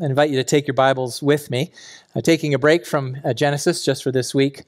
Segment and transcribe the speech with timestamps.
[0.00, 1.72] I invite you to take your Bibles with me,
[2.14, 4.64] uh, taking a break from uh, Genesis just for this week.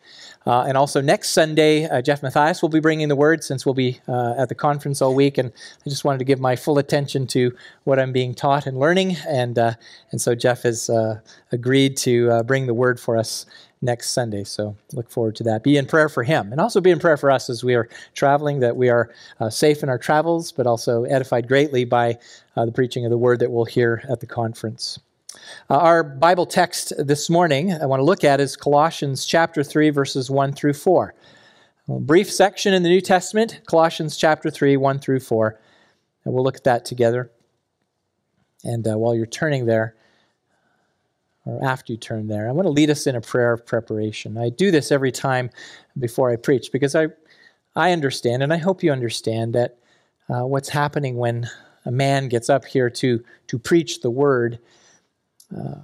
[0.47, 3.75] Uh, and also next Sunday, uh, Jeff Matthias will be bringing the word since we'll
[3.75, 5.37] be uh, at the conference all week.
[5.37, 5.53] And
[5.85, 7.55] I just wanted to give my full attention to
[7.85, 9.17] what I'm being taught and learning.
[9.29, 9.75] And, uh,
[10.13, 10.91] and so Jeff has
[11.53, 13.45] agreed to bring the word for us
[13.83, 14.45] next Sunday.
[14.45, 15.63] So look forward to that.
[15.63, 17.89] Be in prayer for him and also be in prayer for us as we are
[18.15, 22.19] traveling, that we are uh, safe in our travels, but also edified greatly by
[22.57, 24.99] uh, the preaching of the word that we'll hear at the conference.
[25.71, 29.91] Uh, our Bible text this morning I want to look at is Colossians chapter 3,
[29.91, 31.15] verses 1 through 4.
[31.91, 35.61] A brief section in the New Testament, Colossians chapter 3, 1 through 4.
[36.25, 37.31] And we'll look at that together.
[38.65, 39.95] And uh, while you're turning there,
[41.45, 44.39] or after you turn there, I want to lead us in a prayer of preparation.
[44.39, 45.51] I do this every time
[45.99, 47.09] before I preach because I,
[47.77, 49.77] I understand, and I hope you understand, that
[50.31, 51.49] uh, what's happening when
[51.85, 54.59] a man gets up here to, to preach the word
[55.57, 55.81] uh,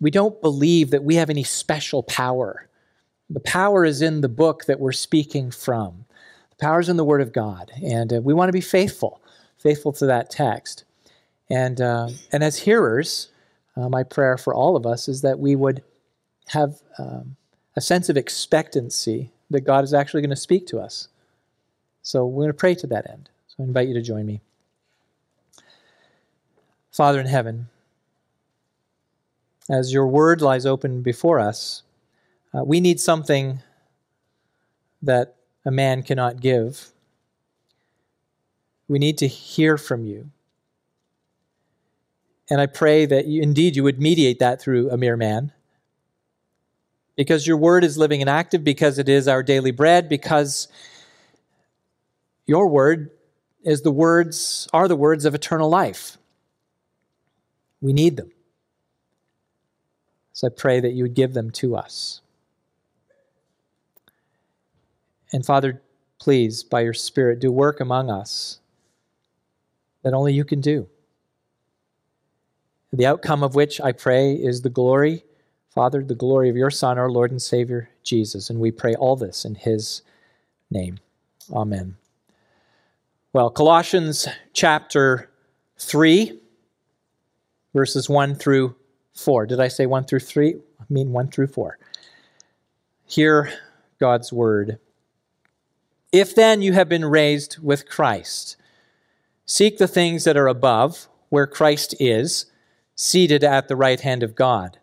[0.00, 2.68] we don't believe that we have any special power.
[3.30, 6.04] The power is in the book that we're speaking from.
[6.50, 9.20] The power is in the Word of God, and uh, we want to be faithful,
[9.58, 10.84] faithful to that text.
[11.50, 13.28] And uh, and as hearers,
[13.76, 15.82] uh, my prayer for all of us is that we would
[16.48, 17.36] have um,
[17.76, 21.08] a sense of expectancy that God is actually going to speak to us.
[22.02, 23.30] So we're going to pray to that end.
[23.48, 24.40] So I invite you to join me.
[26.90, 27.68] Father in heaven
[29.68, 31.82] as your word lies open before us,
[32.54, 33.60] uh, we need something
[35.02, 36.92] that a man cannot give.
[38.88, 40.30] We need to hear from you.
[42.50, 45.52] And I pray that you, indeed you would mediate that through a mere man.
[47.14, 50.68] Because your word is living and active, because it is our daily bread, because
[52.46, 53.10] your word
[53.64, 56.16] is the words are the words of eternal life.
[57.80, 58.30] We need them.
[60.38, 62.20] So I pray that you would give them to us.
[65.32, 65.82] And Father,
[66.20, 68.60] please, by your Spirit, do work among us
[70.04, 70.86] that only you can do.
[72.92, 75.24] The outcome of which I pray is the glory,
[75.74, 78.48] Father, the glory of your Son, our Lord and Savior, Jesus.
[78.48, 80.02] And we pray all this in his
[80.70, 81.00] name.
[81.52, 81.96] Amen.
[83.32, 85.30] Well, Colossians chapter
[85.78, 86.38] 3,
[87.74, 88.76] verses 1 through
[89.18, 89.46] 4.
[89.46, 90.54] Did I say 1 through 3?
[90.54, 91.78] I mean 1 through 4.
[93.06, 93.50] Hear
[93.98, 94.78] God's word.
[96.12, 98.56] If then you have been raised with Christ,
[99.44, 102.46] seek the things that are above, where Christ is,
[102.94, 104.78] seated at the right hand of God.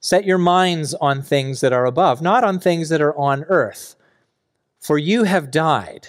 [0.00, 3.96] Set your minds on things that are above, not on things that are on earth.
[4.78, 6.08] For you have died,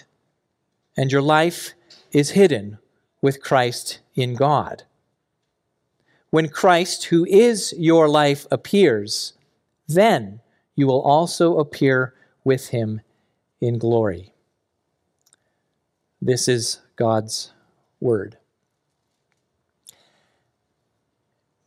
[0.97, 1.73] and your life
[2.11, 2.79] is hidden
[3.21, 4.83] with Christ in God.
[6.31, 9.33] When Christ, who is your life, appears,
[9.87, 10.39] then
[10.75, 13.01] you will also appear with him
[13.59, 14.33] in glory.
[16.21, 17.51] This is God's
[17.99, 18.37] word.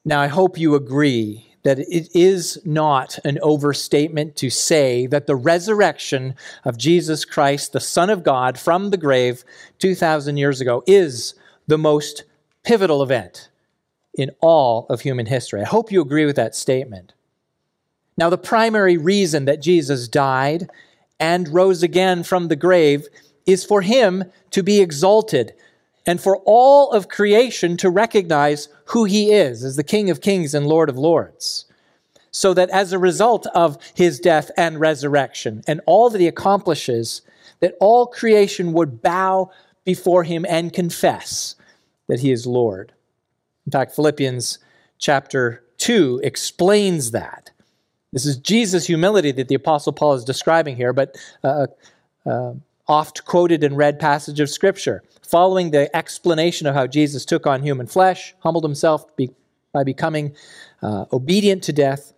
[0.05, 5.37] Now, I hope you agree that it is not an overstatement to say that the
[5.37, 9.45] resurrection of Jesus Christ, the Son of God, from the grave
[9.79, 11.35] 2,000 years ago is
[11.67, 12.25] the most
[12.63, 13.49] pivotal event
[14.17, 15.61] in all of human history.
[15.61, 17.13] I hope you agree with that statement.
[18.17, 20.71] Now, the primary reason that Jesus died
[21.19, 23.07] and rose again from the grave
[23.47, 25.55] is for him to be exalted
[26.07, 30.55] and for all of creation to recognize who he is as the King of Kings
[30.55, 31.65] and Lord of Lords.
[32.31, 37.23] So that as a result of his death and resurrection and all that he accomplishes,
[37.61, 39.51] that all creation would bow
[39.85, 41.55] before him and confess
[42.09, 42.93] that he is Lord.
[43.67, 44.59] In fact, Philippians
[44.99, 47.51] chapter 2 explains that.
[48.13, 51.67] This is Jesus' humility that the Apostle Paul is describing here, but uh,
[52.25, 52.53] uh,
[52.87, 55.03] oft quoted and read passage of Scripture.
[55.23, 59.31] Following the explanation of how Jesus took on human flesh, humbled himself be,
[59.73, 60.35] by becoming
[60.83, 62.13] uh, obedient to death,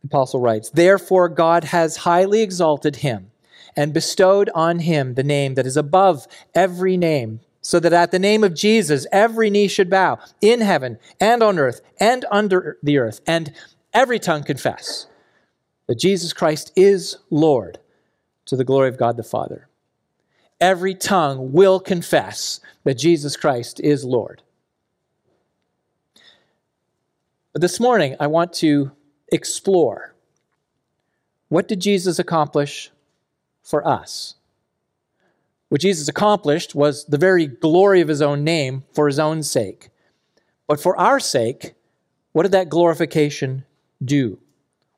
[0.00, 3.30] the Apostle writes, Therefore God has highly exalted him
[3.76, 8.18] and bestowed on him the name that is above every name so that at the
[8.18, 12.98] name of Jesus, every knee should bow in heaven and on earth and under the
[12.98, 13.52] earth, and
[13.94, 15.06] every tongue confess
[15.86, 17.78] that Jesus Christ is Lord
[18.46, 19.68] to the glory of God the Father.
[20.60, 24.42] Every tongue will confess that Jesus Christ is Lord.
[27.52, 28.92] But this morning, I want to
[29.30, 30.14] explore
[31.48, 32.90] what did Jesus accomplish
[33.62, 34.36] for us?
[35.72, 39.88] What Jesus accomplished was the very glory of his own name for his own sake.
[40.66, 41.72] But for our sake,
[42.32, 43.64] what did that glorification
[44.04, 44.38] do?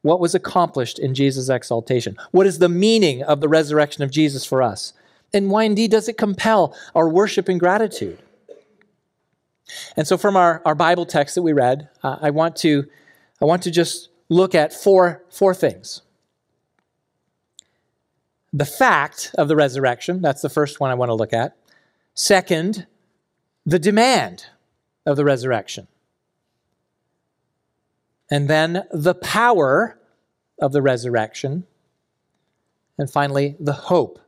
[0.02, 2.16] What was accomplished in Jesus' exaltation?
[2.32, 4.94] What is the meaning of the resurrection of Jesus for us?
[5.32, 8.18] And why indeed does it compel our worship and gratitude?
[9.96, 12.84] And so, from our, our Bible text that we read, uh, I, want to,
[13.40, 16.02] I want to just look at four, four things.
[18.54, 21.56] The fact of the resurrection, that's the first one I want to look at.
[22.14, 22.86] Second,
[23.66, 24.46] the demand
[25.04, 25.88] of the resurrection.
[28.30, 29.98] And then the power
[30.60, 31.66] of the resurrection.
[32.96, 34.20] And finally, the hope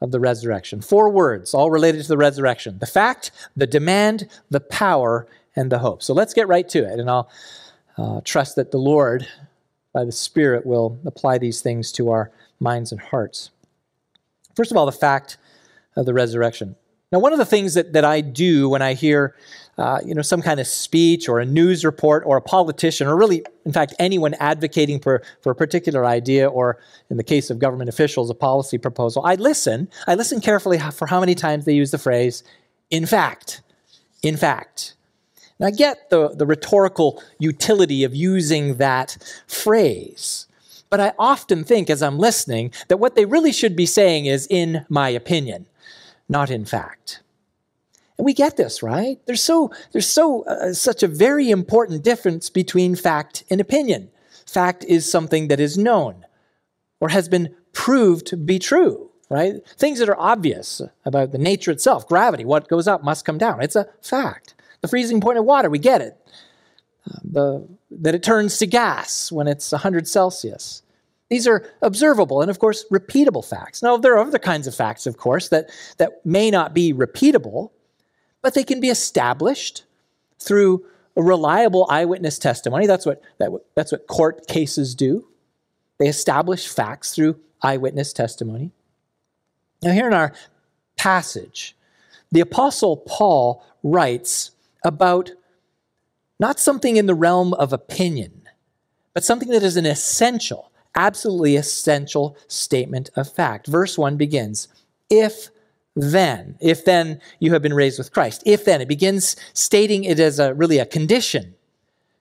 [0.00, 0.80] of the resurrection.
[0.80, 5.80] Four words, all related to the resurrection the fact, the demand, the power, and the
[5.80, 6.02] hope.
[6.02, 6.98] So let's get right to it.
[6.98, 7.30] And I'll
[7.98, 9.28] uh, trust that the Lord,
[9.92, 12.30] by the Spirit, will apply these things to our
[12.60, 13.50] minds and hearts.
[14.54, 15.38] First of all, the fact
[15.96, 16.76] of the resurrection.
[17.10, 19.34] Now, one of the things that, that I do when I hear
[19.78, 23.16] uh, you know, some kind of speech or a news report or a politician, or
[23.16, 26.78] really, in fact, anyone advocating for, for a particular idea, or
[27.08, 29.88] in the case of government officials, a policy proposal, I listen.
[30.06, 32.44] I listen carefully for how many times they use the phrase,
[32.90, 33.62] in fact.
[34.22, 34.94] In fact.
[35.62, 39.16] Now, I get the, the rhetorical utility of using that
[39.46, 40.46] phrase.
[40.90, 44.46] But I often think as I'm listening that what they really should be saying is,
[44.50, 45.66] in my opinion
[46.32, 47.20] not in fact.
[48.18, 49.18] And we get this, right?
[49.26, 54.10] There's so there's so uh, such a very important difference between fact and opinion.
[54.46, 56.26] Fact is something that is known
[57.00, 59.66] or has been proved to be true, right?
[59.76, 63.62] Things that are obvious about the nature itself, gravity, what goes up must come down.
[63.62, 64.54] It's a fact.
[64.82, 66.16] The freezing point of water, we get it.
[67.24, 70.82] The, that it turns to gas when it's 100 Celsius.
[71.30, 73.82] These are observable and, of course, repeatable facts.
[73.82, 77.70] Now, there are other kinds of facts, of course, that, that may not be repeatable,
[78.42, 79.84] but they can be established
[80.38, 80.84] through
[81.16, 82.86] a reliable eyewitness testimony.
[82.86, 85.26] That's what, that, that's what court cases do.
[85.98, 88.72] They establish facts through eyewitness testimony.
[89.82, 90.32] Now, here in our
[90.96, 91.76] passage,
[92.30, 94.50] the Apostle Paul writes
[94.84, 95.30] about
[96.38, 98.42] not something in the realm of opinion,
[99.14, 103.66] but something that is an essential absolutely essential statement of fact.
[103.66, 104.68] Verse 1 begins
[105.10, 105.48] If
[105.94, 108.42] then, if then you have been raised with Christ.
[108.46, 111.54] If then, it begins stating it as a really a condition.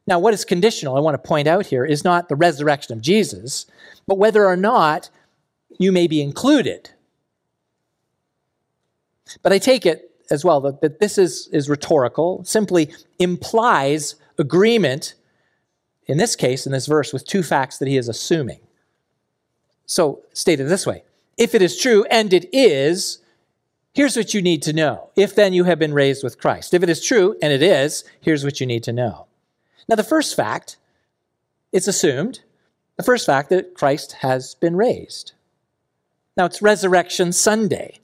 [0.08, 3.02] Now, what is conditional, I want to point out here, is not the resurrection of
[3.02, 3.66] Jesus,
[4.08, 5.10] but whether or not
[5.78, 6.90] you may be included.
[9.42, 15.14] But I take it as well that, that this is, is rhetorical, simply implies agreement
[16.08, 18.60] in this case, in this verse, with two facts that he is assuming.
[19.86, 21.04] So, stated this way
[21.38, 23.20] if it is true, and it is,
[23.94, 25.10] here's what you need to know.
[25.16, 26.74] If then you have been raised with Christ.
[26.74, 29.28] If it is true, and it is, here's what you need to know.
[29.88, 30.78] Now, the first fact,
[31.72, 32.42] it's assumed,
[32.98, 35.32] the first fact that Christ has been raised.
[36.36, 38.00] Now, it's Resurrection Sunday,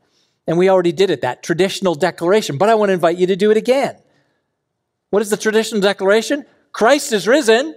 [0.47, 3.35] and we already did it, that traditional declaration, but I want to invite you to
[3.35, 3.97] do it again.
[5.09, 6.45] What is the traditional declaration?
[6.71, 7.75] Christ is risen.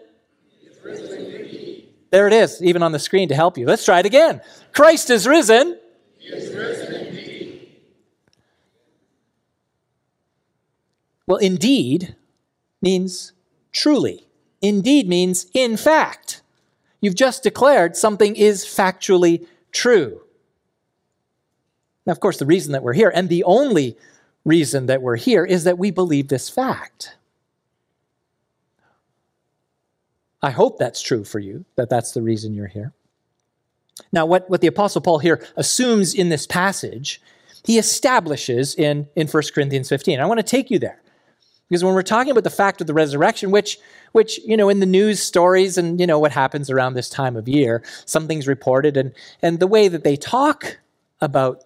[2.10, 3.66] There it is, even on the screen to help you.
[3.66, 4.40] Let's try it again.
[4.72, 5.78] Christ is risen.
[6.20, 7.00] Is risen.
[11.26, 12.16] Well, indeed
[12.82, 13.32] means
[13.72, 14.26] truly.
[14.60, 16.42] Indeed means in fact.
[17.00, 20.22] You've just declared something is factually true.
[22.10, 23.96] Now, of course, the reason that we're here, and the only
[24.44, 27.16] reason that we're here, is that we believe this fact.
[30.42, 32.92] I hope that's true for you, that that's the reason you're here.
[34.10, 37.22] Now, what, what the Apostle Paul here assumes in this passage,
[37.62, 40.18] he establishes in, in 1 Corinthians 15.
[40.18, 41.00] I want to take you there.
[41.68, 43.78] Because when we're talking about the fact of the resurrection, which,
[44.10, 47.36] which, you know, in the news stories and, you know, what happens around this time
[47.36, 49.12] of year, something's reported, and,
[49.42, 50.80] and the way that they talk
[51.20, 51.62] about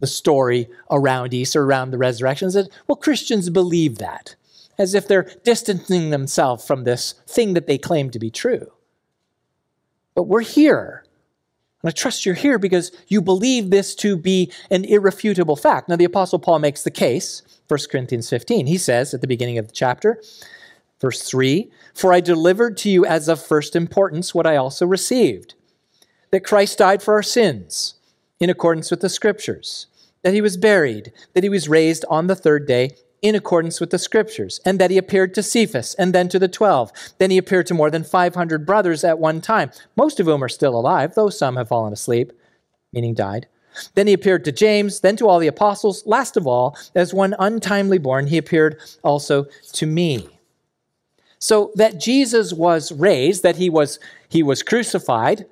[0.00, 4.34] the story around Easter, around the resurrection, is that, well, Christians believe that
[4.78, 8.72] as if they're distancing themselves from this thing that they claim to be true.
[10.14, 11.04] But we're here.
[11.82, 15.88] And I trust you're here because you believe this to be an irrefutable fact.
[15.88, 18.66] Now, the Apostle Paul makes the case, 1 Corinthians 15.
[18.66, 20.22] He says at the beginning of the chapter,
[21.00, 25.54] verse 3 For I delivered to you as of first importance what I also received
[26.30, 27.94] that Christ died for our sins
[28.44, 29.86] in accordance with the Scriptures,
[30.22, 32.90] that he was buried, that he was raised on the third day
[33.22, 36.46] in accordance with the scriptures, and that he appeared to Cephas and then to the
[36.46, 36.92] twelve.
[37.16, 40.48] Then he appeared to more than 500 brothers at one time, most of whom are
[40.50, 42.32] still alive, though some have fallen asleep,
[42.92, 43.46] meaning died.
[43.94, 46.04] Then he appeared to James, then to all the apostles.
[46.04, 50.28] Last of all, as one untimely born, he appeared also to me.
[51.38, 53.98] So that Jesus was raised, that he was,
[54.28, 55.46] he was crucified.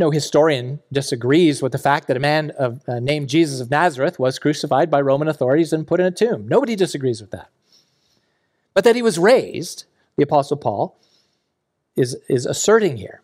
[0.00, 4.18] No historian disagrees with the fact that a man of, uh, named Jesus of Nazareth
[4.18, 6.48] was crucified by Roman authorities and put in a tomb.
[6.48, 7.50] Nobody disagrees with that.
[8.72, 9.84] But that he was raised,
[10.16, 10.98] the Apostle Paul
[11.96, 13.20] is, is asserting here.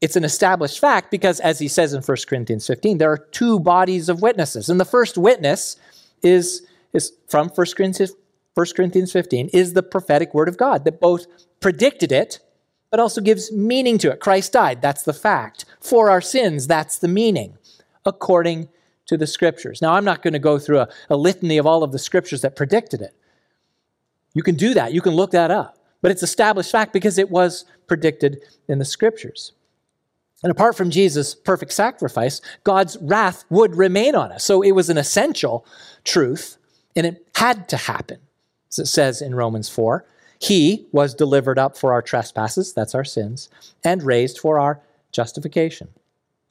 [0.00, 3.60] It's an established fact because, as he says in 1 Corinthians 15, there are two
[3.60, 4.70] bodies of witnesses.
[4.70, 5.76] And the first witness
[6.22, 8.14] is, is from 1 Corinthians,
[8.54, 11.26] 1 Corinthians 15, is the prophetic word of God that both
[11.60, 12.38] predicted it,
[12.94, 14.20] but also gives meaning to it.
[14.20, 15.64] Christ died, that's the fact.
[15.80, 17.58] For our sins, that's the meaning,
[18.06, 18.68] according
[19.06, 19.82] to the scriptures.
[19.82, 22.42] Now, I'm not going to go through a, a litany of all of the scriptures
[22.42, 23.12] that predicted it.
[24.32, 25.76] You can do that, you can look that up.
[26.02, 29.50] But it's established fact because it was predicted in the scriptures.
[30.44, 34.44] And apart from Jesus' perfect sacrifice, God's wrath would remain on us.
[34.44, 35.66] So it was an essential
[36.04, 36.58] truth,
[36.94, 38.18] and it had to happen,
[38.70, 40.06] as it says in Romans 4.
[40.40, 43.48] He was delivered up for our trespasses, that's our sins,
[43.82, 44.80] and raised for our
[45.12, 45.88] justification.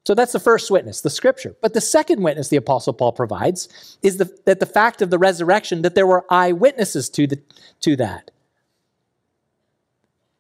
[0.06, 1.56] So that's the first witness, the scripture.
[1.62, 5.18] But the second witness the Apostle Paul provides is the, that the fact of the
[5.18, 7.42] resurrection, that there were eyewitnesses to, the,
[7.82, 8.32] to that.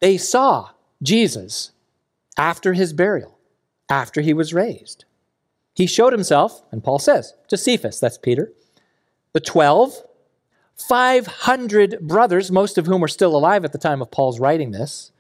[0.01, 0.71] They saw
[1.01, 1.71] Jesus
[2.38, 3.38] after his burial
[3.89, 5.05] after he was raised.
[5.75, 8.51] He showed himself, and Paul says, to Cephas, that's Peter,
[9.31, 10.03] the 12,
[10.75, 15.11] 500 brothers, most of whom were still alive at the time of Paul's writing this.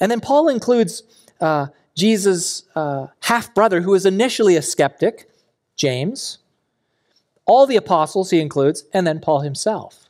[0.00, 1.02] And then Paul includes
[1.40, 5.28] uh, Jesus' uh, half brother, who was initially a skeptic,
[5.76, 6.38] James,
[7.44, 10.08] all the apostles he includes, and then Paul himself.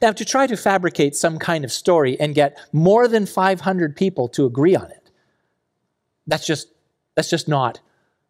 [0.00, 4.28] Now, to try to fabricate some kind of story and get more than 500 people
[4.28, 5.10] to agree on it,
[6.26, 6.68] that's just
[7.16, 7.80] that's just not,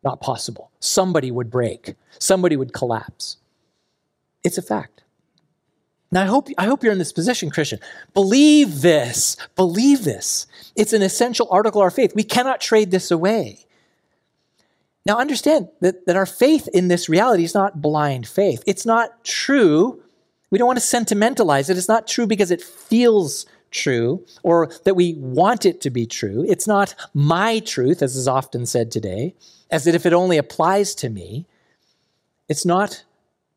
[0.03, 0.71] not possible.
[0.81, 3.37] Somebody would break, somebody would collapse.
[4.43, 5.03] It's a fact.
[6.13, 7.79] Now, I hope, I hope you're in this position, Christian.
[8.15, 9.37] Believe this.
[9.55, 10.47] Believe this.
[10.75, 12.15] It's an essential article of our faith.
[12.15, 13.67] We cannot trade this away.
[15.07, 18.63] Now, understand that, that our faith in this reality is not blind faith.
[18.67, 20.03] It's not true.
[20.51, 21.79] We don't want to sentimentalize it.
[21.79, 26.45] It's not true because it feels true or that we want it to be true.
[26.49, 29.35] It's not my truth, as is often said today,
[29.71, 31.47] as if it only applies to me.
[32.49, 33.05] It's not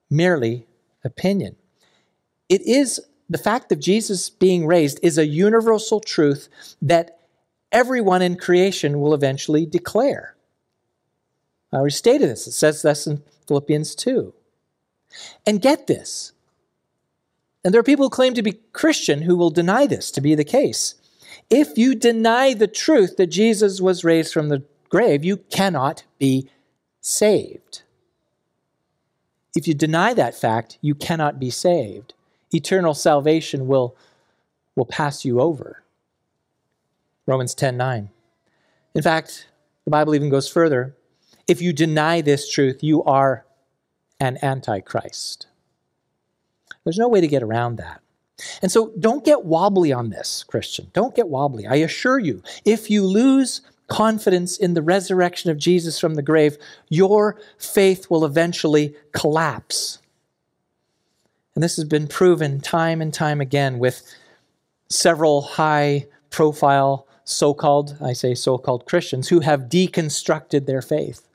[0.09, 0.67] merely
[1.03, 1.55] opinion.
[2.53, 6.49] It is the fact of Jesus being raised is a universal truth
[6.81, 7.19] that
[7.71, 10.35] everyone in creation will eventually declare.
[11.71, 12.45] I already stated this.
[12.45, 14.33] It says this in Philippians 2.
[15.47, 16.33] And get this
[17.63, 20.35] and there are people who claim to be Christian who will deny this to be
[20.35, 20.95] the case.
[21.49, 26.49] If you deny the truth that Jesus was raised from the grave, you cannot be
[26.99, 27.83] saved.
[29.55, 32.13] If you deny that fact, you cannot be saved.
[32.53, 33.95] Eternal salvation will,
[34.75, 35.83] will pass you over.
[37.25, 38.09] Romans 10 9.
[38.95, 39.47] In fact,
[39.85, 40.95] the Bible even goes further.
[41.47, 43.45] If you deny this truth, you are
[44.19, 45.47] an antichrist.
[46.83, 48.01] There's no way to get around that.
[48.61, 50.89] And so don't get wobbly on this, Christian.
[50.93, 51.67] Don't get wobbly.
[51.67, 56.57] I assure you, if you lose confidence in the resurrection of Jesus from the grave,
[56.89, 59.99] your faith will eventually collapse.
[61.55, 64.01] And this has been proven time and time again with
[64.89, 71.27] several high profile so called, I say so called Christians who have deconstructed their faith.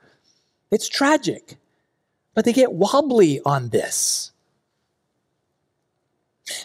[0.71, 1.57] It's tragic,
[2.35, 4.33] but they get wobbly on this.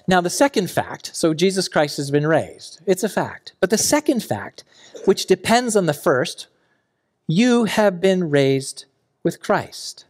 [0.07, 3.53] Now, the second fact so Jesus Christ has been raised, it's a fact.
[3.60, 4.63] But the second fact,
[5.05, 6.48] which depends on the first,
[7.27, 8.86] you have been raised
[9.24, 10.05] with Christ.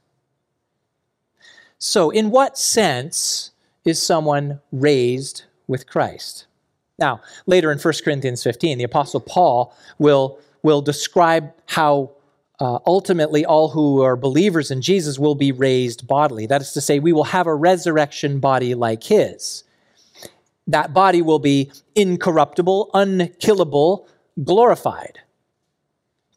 [1.85, 3.51] So, in what sense
[3.83, 6.45] is someone raised with Christ?
[6.97, 12.11] Now, later in 1 Corinthians 15, the Apostle Paul will, will describe how
[12.61, 16.45] uh, ultimately all who are believers in Jesus will be raised bodily.
[16.45, 19.65] That is to say, we will have a resurrection body like his.
[20.65, 24.07] That body will be incorruptible, unkillable,
[24.41, 25.19] glorified.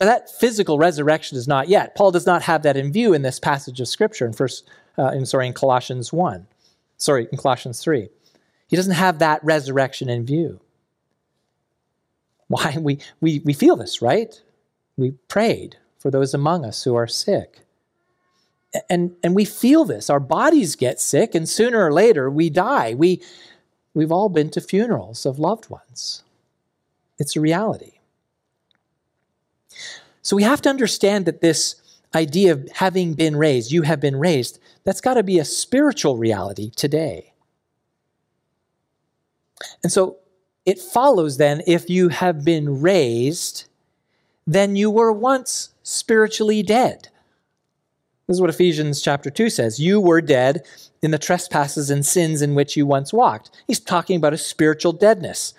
[0.00, 1.94] Now, that physical resurrection is not yet.
[1.94, 5.08] Paul does not have that in view in this passage of Scripture in first, uh,
[5.08, 6.46] in, sorry, in Colossians 1.
[6.96, 8.08] Sorry, in Colossians 3.
[8.68, 10.60] He doesn't have that resurrection in view.
[12.48, 12.76] Why?
[12.80, 14.40] We, we, we feel this, right?
[14.96, 17.60] We prayed for those among us who are sick.
[18.88, 20.10] And, and we feel this.
[20.10, 22.94] Our bodies get sick, and sooner or later we die.
[22.94, 23.22] We,
[23.94, 26.22] we've all been to funerals of loved ones.
[27.18, 27.92] It's a reality.
[30.22, 31.76] So we have to understand that this
[32.14, 36.16] idea of having been raised, you have been raised, that's got to be a spiritual
[36.16, 37.32] reality today.
[39.82, 40.18] And so
[40.64, 43.68] it follows then if you have been raised,
[44.46, 47.08] then you were once spiritually dead.
[48.28, 49.80] This is what Ephesians chapter 2 says.
[49.80, 50.64] You were dead
[51.02, 53.50] in the trespasses and sins in which you once walked.
[53.66, 55.52] He's talking about a spiritual deadness.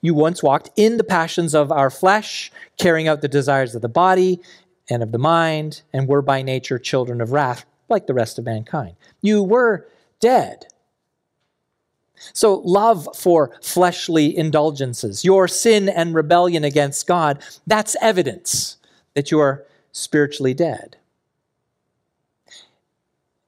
[0.00, 3.88] You once walked in the passions of our flesh, carrying out the desires of the
[3.88, 4.40] body
[4.90, 8.44] and of the mind, and were by nature children of wrath, like the rest of
[8.44, 8.96] mankind.
[9.22, 9.86] You were
[10.20, 10.66] dead.
[12.32, 18.78] So, love for fleshly indulgences, your sin and rebellion against God, that's evidence
[19.14, 20.96] that you are spiritually dead.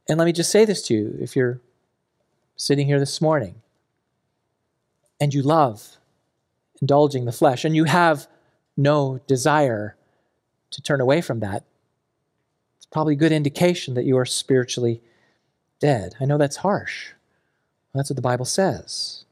[0.08, 1.60] And let me just say this to you if you're
[2.56, 3.56] sitting here this morning
[5.20, 5.96] and you love
[6.80, 8.28] indulging the flesh and you have
[8.76, 9.96] no desire
[10.70, 11.64] to turn away from that,
[12.86, 15.02] it's probably a good indication that you are spiritually
[15.80, 16.14] dead.
[16.20, 17.08] I know that's harsh.
[17.94, 19.24] That's what the Bible says.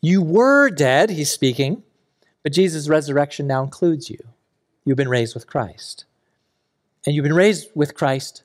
[0.00, 1.82] You were dead, he's speaking,
[2.42, 4.18] but Jesus' resurrection now includes you.
[4.84, 6.06] You've been raised with Christ.
[7.06, 8.42] And you've been raised with Christ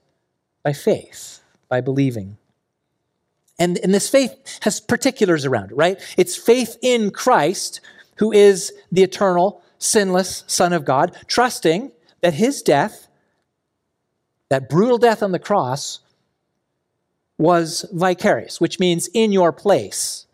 [0.63, 1.39] by faith,
[1.69, 2.37] by believing.
[3.57, 5.99] And, and this faith has particulars around it, right?
[6.17, 7.79] It's faith in Christ,
[8.17, 13.07] who is the eternal, sinless Son of God, trusting that his death,
[14.49, 15.99] that brutal death on the cross,
[17.37, 20.25] was vicarious, which means in your place.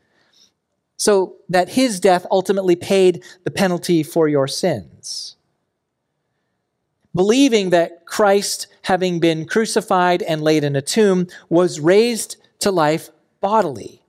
[0.97, 5.35] So that his death ultimately paid the penalty for your sins.
[7.15, 13.09] Believing that Christ, having been crucified and laid in a tomb, was raised to life
[13.41, 14.01] bodily,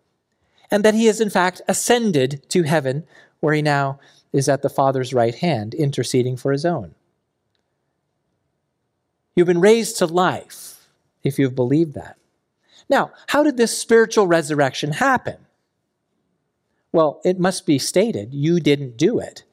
[0.70, 3.04] and that he has in fact ascended to heaven,
[3.40, 3.98] where he now
[4.32, 6.94] is at the Father's right hand, interceding for his own.
[9.34, 10.86] You've been raised to life
[11.22, 12.16] if you've believed that.
[12.88, 15.36] Now, how did this spiritual resurrection happen?
[16.92, 19.44] Well, it must be stated you didn't do it.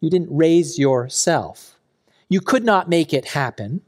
[0.00, 1.78] You didn't raise yourself.
[2.28, 3.80] You could not make it happen.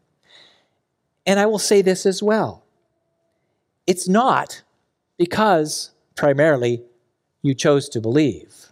[1.25, 2.65] And I will say this as well
[3.87, 4.63] it's not
[5.17, 6.83] because primarily
[7.43, 8.67] you chose to believe.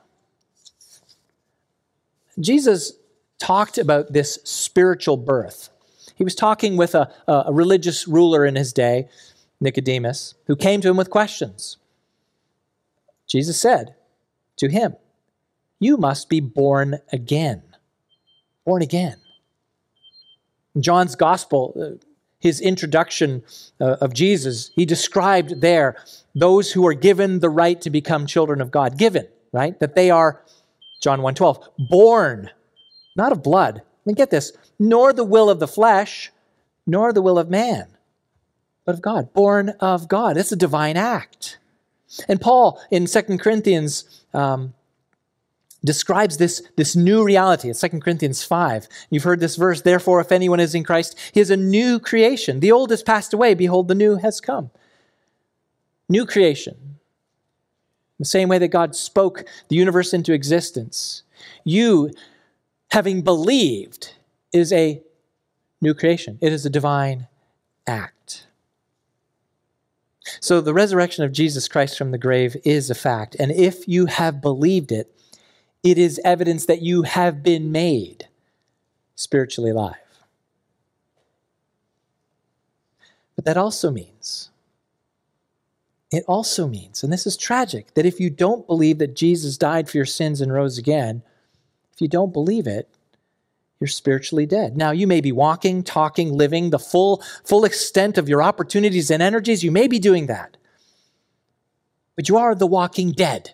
[2.40, 2.94] Jesus
[3.38, 5.70] talked about this spiritual birth.
[6.14, 9.08] He was talking with a, a religious ruler in his day
[9.60, 11.78] Nicodemus, who came to him with questions.
[13.26, 13.94] Jesus said
[14.58, 14.96] to him,
[15.80, 17.62] You must be born again.
[18.64, 19.16] Born again.
[20.74, 22.04] In John's gospel, uh,
[22.38, 23.42] his introduction
[23.80, 25.96] uh, of Jesus, he described there
[26.34, 28.98] those who are given the right to become children of God.
[28.98, 29.78] Given, right?
[29.80, 30.42] That they are,
[31.02, 32.50] John 1:12, born,
[33.16, 33.82] not of blood.
[34.06, 36.30] Mean, get this, nor the will of the flesh,
[36.86, 37.86] nor the will of man,
[38.84, 40.36] but of God, born of God.
[40.36, 41.58] It's a divine act.
[42.28, 44.74] And Paul in 2 Corinthians um,
[45.84, 47.70] describes this, this new reality.
[47.70, 48.88] It's 2 Corinthians 5.
[49.10, 52.60] You've heard this verse, therefore, if anyone is in Christ, he is a new creation.
[52.60, 54.70] The old has passed away, behold, the new has come.
[56.08, 56.98] New creation.
[58.18, 61.22] The same way that God spoke the universe into existence.
[61.64, 62.12] You,
[62.90, 64.14] having believed,
[64.52, 65.02] is a
[65.80, 66.38] new creation.
[66.40, 67.28] It is a divine
[67.86, 68.46] act.
[70.40, 73.36] So the resurrection of Jesus Christ from the grave is a fact.
[73.38, 75.10] And if you have believed it,
[75.82, 78.28] it is evidence that you have been made
[79.16, 79.96] spiritually alive.
[83.36, 84.50] But that also means,
[86.10, 89.90] it also means, and this is tragic, that if you don't believe that Jesus died
[89.90, 91.22] for your sins and rose again,
[91.94, 92.88] if you don't believe it,
[93.80, 94.76] you're spiritually dead.
[94.76, 99.22] Now, you may be walking, talking, living the full, full extent of your opportunities and
[99.22, 99.62] energies.
[99.62, 100.56] You may be doing that.
[102.16, 103.52] But you are the walking dead.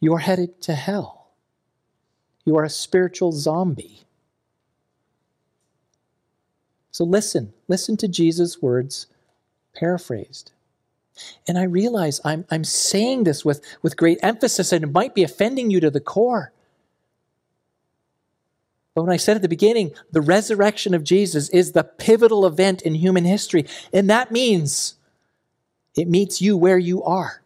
[0.00, 1.28] You are headed to hell.
[2.44, 4.04] You are a spiritual zombie.
[6.92, 9.06] So listen, listen to Jesus' words
[9.74, 10.52] paraphrased.
[11.48, 15.22] And I realize I'm, I'm saying this with, with great emphasis, and it might be
[15.22, 16.52] offending you to the core.
[18.96, 22.80] But when I said at the beginning, the resurrection of Jesus is the pivotal event
[22.80, 24.94] in human history, and that means
[25.94, 27.42] it meets you where you are.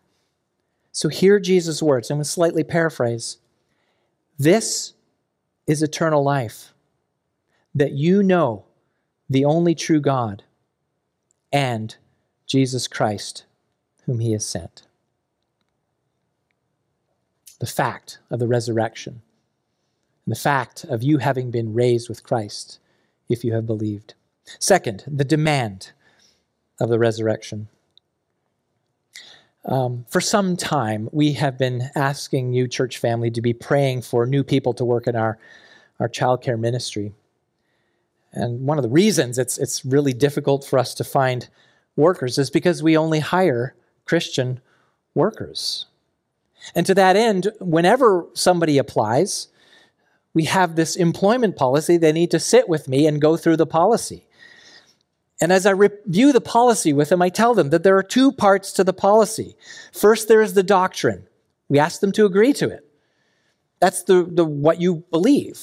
[0.92, 2.08] So hear Jesus' words.
[2.08, 3.38] Going to slightly paraphrase.
[4.38, 4.92] This
[5.66, 6.72] is eternal life,
[7.74, 8.66] that you know
[9.28, 10.44] the only true God
[11.52, 11.96] and
[12.46, 13.44] Jesus Christ,
[14.04, 14.82] whom he has sent.
[17.58, 19.29] The fact of the resurrection and
[20.30, 22.78] the fact of you having been raised with Christ
[23.28, 24.14] if you have believed.
[24.58, 25.92] Second, the demand
[26.80, 27.68] of the resurrection.
[29.64, 34.26] Um, for some time, we have been asking you, church family, to be praying for
[34.26, 35.38] new people to work in our,
[36.00, 37.12] our childcare ministry.
[38.32, 41.48] And one of the reasons it's, it's really difficult for us to find
[41.94, 43.74] workers is because we only hire
[44.06, 44.60] Christian
[45.14, 45.86] workers.
[46.74, 49.48] And to that end, whenever somebody applies,
[50.34, 51.96] we have this employment policy.
[51.96, 54.26] They need to sit with me and go through the policy.
[55.40, 58.30] And as I review the policy with them, I tell them that there are two
[58.30, 59.56] parts to the policy.
[59.92, 61.26] First, there is the doctrine.
[61.68, 62.86] We ask them to agree to it.
[63.80, 65.62] That's the, the what you believe.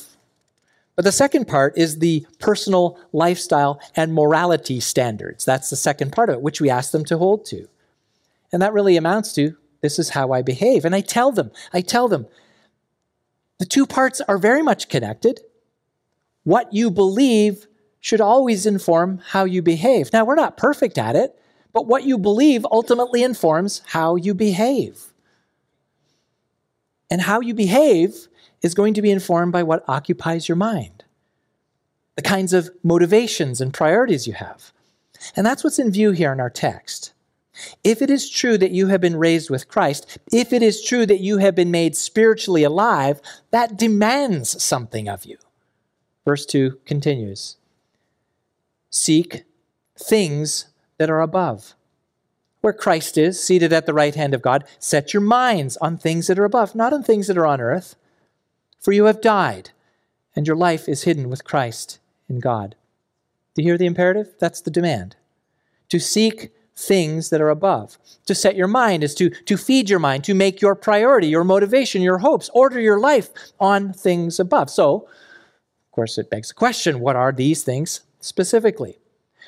[0.95, 5.45] But the second part is the personal lifestyle and morality standards.
[5.45, 7.67] That's the second part of it, which we ask them to hold to.
[8.51, 10.86] And that really amounts to this is how I behave.
[10.86, 12.25] And I tell them, I tell them,
[13.60, 15.41] the two parts are very much connected.
[16.43, 17.67] What you believe
[18.00, 20.13] should always inform how you behave.
[20.13, 21.38] Now, we're not perfect at it,
[21.74, 25.13] but what you believe ultimately informs how you behave.
[27.10, 28.28] And how you behave
[28.62, 31.04] is going to be informed by what occupies your mind,
[32.15, 34.72] the kinds of motivations and priorities you have.
[35.36, 37.13] And that's what's in view here in our text.
[37.84, 41.06] If it is true that you have been raised with Christ, if it is true
[41.06, 45.38] that you have been made spiritually alive, that demands something of you.
[46.26, 47.58] Verse 2 continues
[48.89, 49.43] Seek
[49.98, 50.67] things
[50.98, 51.74] that are above.
[52.62, 56.28] Where Christ is, seated at the right hand of God, set your minds on things
[56.28, 57.96] that are above, not on things that are on earth.
[58.80, 59.70] For you have died,
[60.36, 62.76] and your life is hidden with Christ in God.
[63.56, 64.34] Do you hear the imperative?
[64.39, 65.15] That's the demand.
[65.89, 67.98] To seek things that are above.
[68.28, 71.44] To set your mind is to, to feed your mind, to make your priority, your
[71.44, 74.70] motivation, your hopes, order your life on things above.
[74.70, 79.00] So, of course, it begs the question what are these things specifically?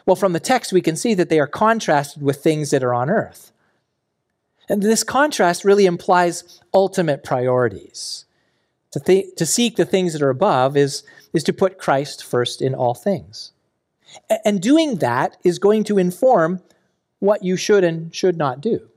[0.05, 2.93] Well, from the text, we can see that they are contrasted with things that are
[2.93, 3.51] on earth.
[4.67, 8.25] And this contrast really implies ultimate priorities.
[8.91, 12.61] To, th- to seek the things that are above is, is to put Christ first
[12.61, 13.51] in all things.
[14.43, 16.61] And doing that is going to inform
[17.19, 18.89] what you should and should not do.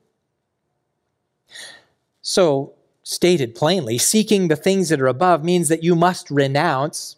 [2.21, 7.17] So, stated plainly, seeking the things that are above means that you must renounce,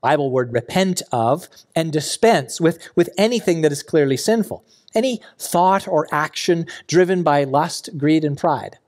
[0.00, 4.64] Bible word repent of, and dispense with, with anything that is clearly sinful.
[4.94, 8.78] Any thought or action driven by lust, greed, and pride.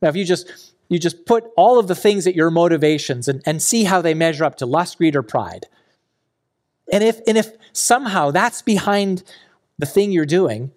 [0.00, 3.42] Now, if you just you just put all of the things at your motivations and,
[3.44, 5.66] and see how they measure up to lust, greed, or pride.
[6.90, 9.22] And if and if somehow that's behind
[9.78, 10.72] the thing you're doing,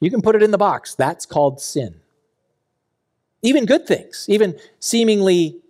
[0.00, 0.94] you can put it in the box.
[0.94, 2.00] That's called sin.
[3.42, 5.60] Even good things, even seemingly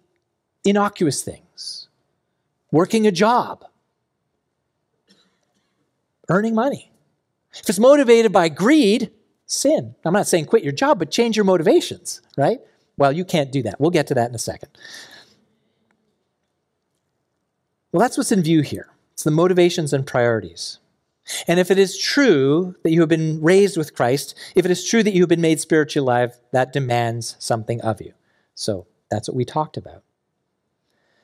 [0.65, 1.89] innocuous things,
[2.73, 3.65] working a job,
[6.29, 6.91] earning money.
[7.53, 9.11] If it's motivated by greed,
[9.47, 9.95] sin.
[10.05, 12.61] I'm not saying quit your job, but change your motivations, right?
[12.97, 13.81] Well, you can't do that.
[13.81, 14.71] We'll get to that in a second.
[17.93, 18.89] Well, that's what's in view here.
[19.13, 20.79] It's the motivations and priorities.
[21.47, 24.85] And if it is true that you have been raised with Christ, if it is
[24.85, 28.15] true that you have been made spiritually alive, that demands something of you.
[28.55, 30.03] So that's what we talked about.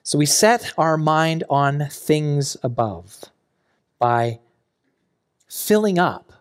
[0.02, 3.24] So we set our mind on things above
[3.98, 4.38] by
[5.48, 6.32] filling up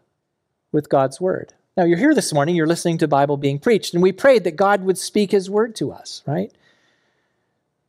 [0.71, 1.53] with God's word.
[1.77, 4.55] Now, you're here this morning, you're listening to Bible being preached, and we prayed that
[4.55, 6.51] God would speak his word to us, right?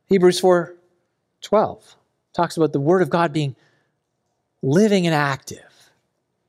[0.07, 0.75] Hebrews 4
[1.41, 1.95] 12
[2.33, 3.55] talks about the word of God being
[4.61, 5.91] living and active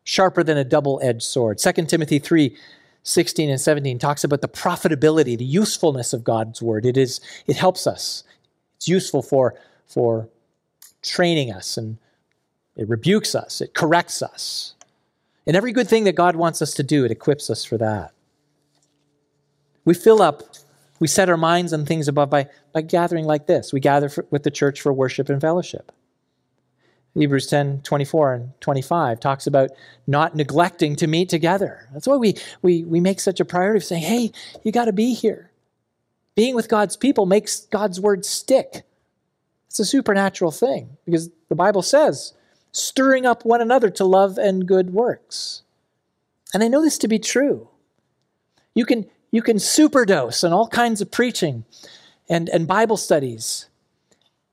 [0.05, 1.59] sharper than a double edged sword.
[1.59, 2.57] 2 Timothy 3
[3.05, 6.85] 16 and 17 talks about the profitability, the usefulness of God's word.
[6.85, 8.25] It is it helps us.
[8.77, 9.55] It's useful for
[9.87, 10.29] for
[11.03, 11.99] training us and
[12.77, 14.75] it rebukes us, it corrects us.
[15.47, 18.13] And every good thing that God wants us to do, it equips us for that.
[19.85, 20.43] We fill up,
[21.01, 23.73] we set our minds on things above by, by gathering like this.
[23.73, 25.91] We gather for, with the church for worship and fellowship.
[27.19, 29.71] Hebrews 10 24 and 25 talks about
[30.07, 31.89] not neglecting to meet together.
[31.93, 34.93] That's why we, we, we make such a priority of saying, hey, you got to
[34.93, 35.51] be here.
[36.35, 38.85] Being with God's people makes God's word stick.
[39.67, 42.35] It's a supernatural thing because the Bible says,
[42.73, 45.63] stirring up one another to love and good works.
[46.55, 47.69] And I know this to be true.
[48.75, 51.65] You can, you can superdose on all kinds of preaching
[52.29, 53.69] and, and Bible studies.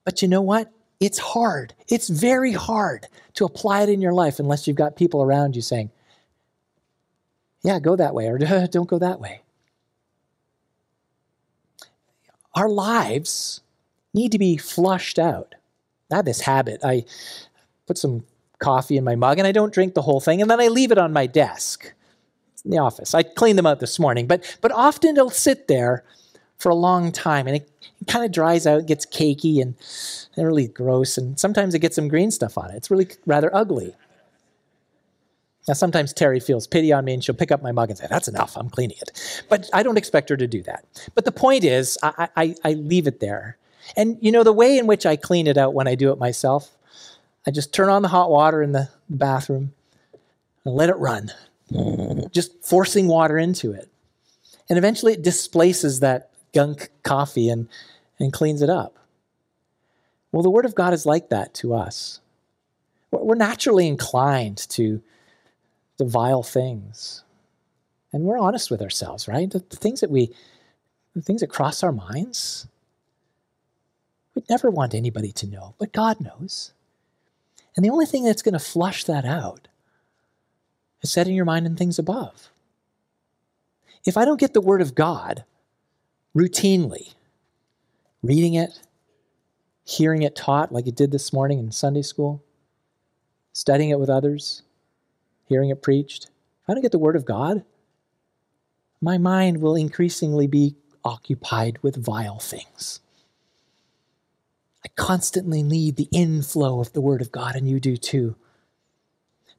[0.03, 0.71] But you know what?
[0.99, 1.73] It's hard.
[1.87, 5.61] It's very hard to apply it in your life unless you've got people around you
[5.61, 5.91] saying,
[7.63, 8.37] yeah, go that way, or
[8.71, 9.41] don't go that way.
[12.53, 13.61] Our lives
[14.13, 15.55] need to be flushed out.
[16.11, 16.81] I have this habit.
[16.83, 17.05] I
[17.87, 18.23] put some
[18.59, 20.91] coffee in my mug and I don't drink the whole thing, and then I leave
[20.91, 21.91] it on my desk.
[22.63, 23.13] in the office.
[23.13, 26.03] I cleaned them out this morning, but, but often it'll sit there
[26.57, 27.69] for a long time and it,
[28.01, 29.75] it kind of dries out, gets cakey and,
[30.37, 31.17] really gross.
[31.17, 32.75] And sometimes it gets some green stuff on it.
[32.75, 33.95] It's really rather ugly.
[35.67, 38.05] Now, sometimes Terry feels pity on me and she'll pick up my mug and say,
[38.09, 39.43] That's enough, I'm cleaning it.
[39.49, 40.85] But I don't expect her to do that.
[41.15, 43.57] But the point is, I, I, I leave it there.
[43.97, 46.19] And you know, the way in which I clean it out when I do it
[46.19, 46.71] myself,
[47.47, 49.73] I just turn on the hot water in the bathroom
[50.65, 51.31] and let it run,
[52.31, 53.89] just forcing water into it.
[54.67, 57.67] And eventually it displaces that gunk coffee and,
[58.17, 58.97] and cleans it up.
[60.31, 62.21] Well, the Word of God is like that to us.
[63.11, 65.01] We're naturally inclined to
[65.97, 67.23] the vile things.
[68.11, 69.49] And we're honest with ourselves, right?
[69.49, 70.33] The, the things that we,
[71.13, 72.67] the things that cross our minds,
[74.33, 76.73] we'd never want anybody to know, but God knows.
[77.75, 79.67] And the only thing that's going to flush that out
[81.01, 82.49] is setting your mind on things above.
[84.05, 85.43] If I don't get the Word of God
[86.35, 87.13] routinely,
[88.21, 88.81] reading it,
[89.83, 92.43] hearing it taught like it did this morning in Sunday school,
[93.53, 94.63] studying it with others,
[95.47, 96.25] hearing it preached,
[96.65, 97.63] if I don't get the Word of God,
[98.99, 103.01] my mind will increasingly be occupied with vile things.
[104.83, 108.35] I constantly need the inflow of the Word of God, and you do too.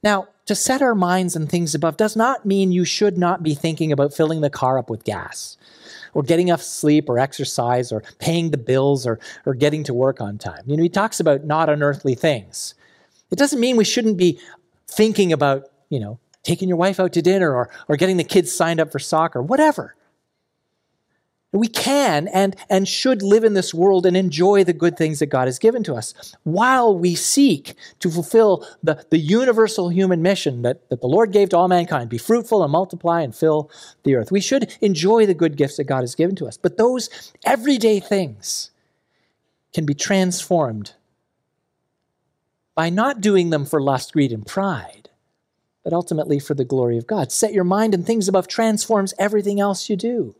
[0.02, 3.54] Now, to set our minds on things above does not mean you should not be
[3.54, 5.56] thinking about filling the car up with gas,
[6.14, 10.20] or getting enough sleep, or exercise, or paying the bills, or, or getting to work
[10.20, 10.62] on time.
[10.66, 12.74] You know, he talks about not unearthly things.
[13.30, 14.38] It doesn't mean we shouldn't be
[14.86, 18.52] thinking about you know, taking your wife out to dinner or, or getting the kids
[18.52, 19.94] signed up for soccer, whatever.
[21.56, 25.26] We can and, and should live in this world and enjoy the good things that
[25.26, 30.62] God has given to us while we seek to fulfill the, the universal human mission
[30.62, 33.70] that, that the Lord gave to all mankind be fruitful and multiply and fill
[34.02, 34.30] the earth.
[34.30, 36.56] We should enjoy the good gifts that God has given to us.
[36.56, 38.70] But those everyday things
[39.72, 40.92] can be transformed
[42.74, 45.08] by not doing them for lust, greed, and pride,
[45.82, 47.32] but ultimately for the glory of God.
[47.32, 50.34] Set your mind on things above transforms everything else you do.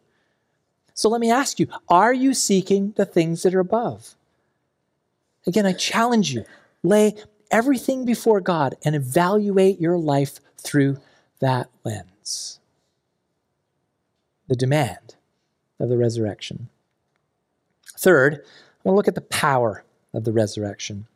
[0.97, 4.17] So let me ask you are you seeking the things that are above?
[5.47, 6.45] Again, I challenge you
[6.83, 7.15] lay
[7.51, 10.99] everything before God and evaluate your life through
[11.41, 12.59] that lens.
[14.49, 15.17] The demand
[15.79, 16.71] of the resurrection.
[17.99, 21.07] Third, I want to look at the power of the resurrection.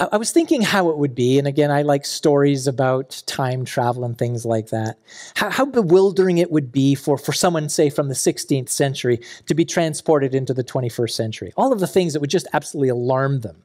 [0.00, 4.04] I was thinking how it would be, and again, I like stories about time travel
[4.04, 4.98] and things like that.
[5.36, 9.54] How, how, bewildering it would be for, for someone, say, from the 16th century to
[9.54, 11.52] be transported into the 21st century.
[11.56, 13.62] All of the things that would just absolutely alarm them.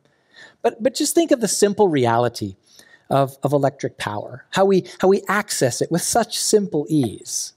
[0.61, 2.55] But, but just think of the simple reality
[3.09, 7.53] of, of electric power, how we, how we access it with such simple ease.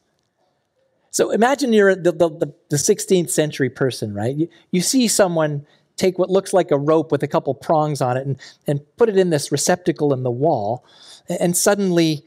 [1.10, 4.34] So imagine you're the, the, the 16th century person, right?
[4.34, 5.66] You, you see someone
[6.02, 8.36] take what looks like a rope with a couple prongs on it and,
[8.66, 10.84] and put it in this receptacle in the wall.
[11.28, 12.24] And suddenly,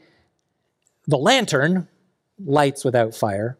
[1.06, 1.86] the lantern
[2.42, 3.58] lights without fire.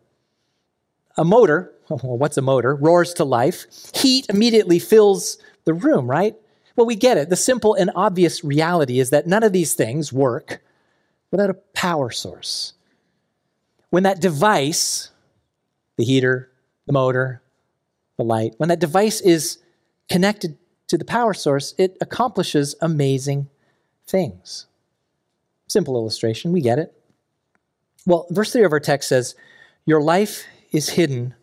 [1.19, 2.75] A motor, well, what's a motor?
[2.75, 3.67] Roars to life.
[3.95, 6.35] Heat immediately fills the room, right?
[6.77, 7.29] Well, we get it.
[7.29, 10.63] The simple and obvious reality is that none of these things work
[11.31, 12.73] without a power source.
[13.91, 15.11] When that device,
[15.97, 16.51] the heater,
[16.87, 17.43] the motor,
[18.17, 19.59] the light, when that device is
[20.09, 20.57] connected
[20.89, 23.49] to the power source, it accomplishes amazing
[24.07, 24.67] things.
[25.67, 26.93] Simple illustration, we get it.
[28.07, 29.35] Well, verse 3 of our text says,
[29.85, 31.35] Your life is hidden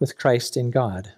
[0.00, 1.12] with Christ in God.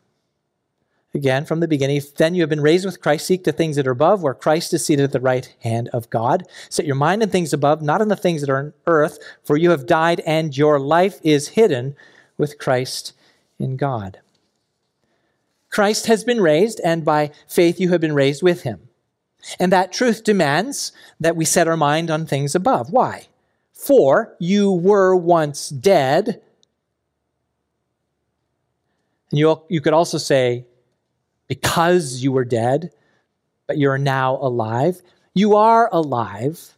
[1.14, 3.86] Again, from the beginning, then you have been raised with Christ, seek the things that
[3.86, 6.44] are above, where Christ is seated at the right hand of God.
[6.70, 9.58] Set your mind on things above, not on the things that are on earth, for
[9.58, 11.96] you have died, and your life is hidden
[12.38, 13.12] with Christ
[13.58, 14.20] in God.
[15.72, 18.88] Christ has been raised, and by faith you have been raised with him.
[19.58, 22.90] And that truth demands that we set our mind on things above.
[22.90, 23.26] Why?
[23.72, 26.42] For you were once dead.
[29.30, 30.66] And you, you could also say,
[31.48, 32.92] because you were dead,
[33.66, 35.00] but you're now alive.
[35.34, 36.74] You are alive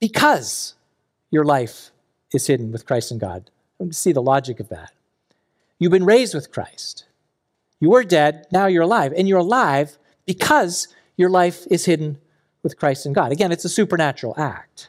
[0.00, 0.74] because
[1.30, 1.92] your life
[2.32, 3.50] is hidden with Christ in God.
[3.90, 4.92] See the logic of that.
[5.78, 7.06] You've been raised with Christ.
[7.84, 9.12] You were dead, now you're alive.
[9.14, 12.16] And you're alive because your life is hidden
[12.62, 13.30] with Christ and God.
[13.30, 14.88] Again, it's a supernatural act.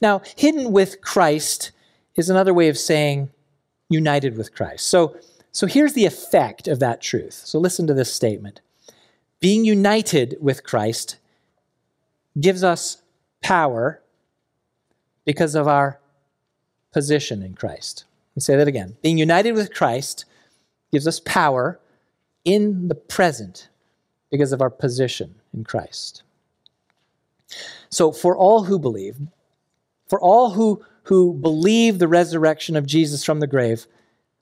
[0.00, 1.72] Now, hidden with Christ
[2.16, 3.28] is another way of saying
[3.90, 4.86] united with Christ.
[4.86, 5.14] So,
[5.50, 7.42] so here's the effect of that truth.
[7.44, 8.62] So listen to this statement.
[9.38, 11.18] Being united with Christ
[12.40, 13.02] gives us
[13.42, 14.00] power
[15.26, 16.00] because of our
[16.94, 18.06] position in Christ.
[18.30, 18.96] Let me say that again.
[19.02, 20.24] Being united with Christ
[20.90, 21.78] gives us power
[22.44, 23.68] in the present
[24.30, 26.22] because of our position in Christ.
[27.90, 29.16] So, for all who believe,
[30.08, 33.86] for all who, who believe the resurrection of Jesus from the grave,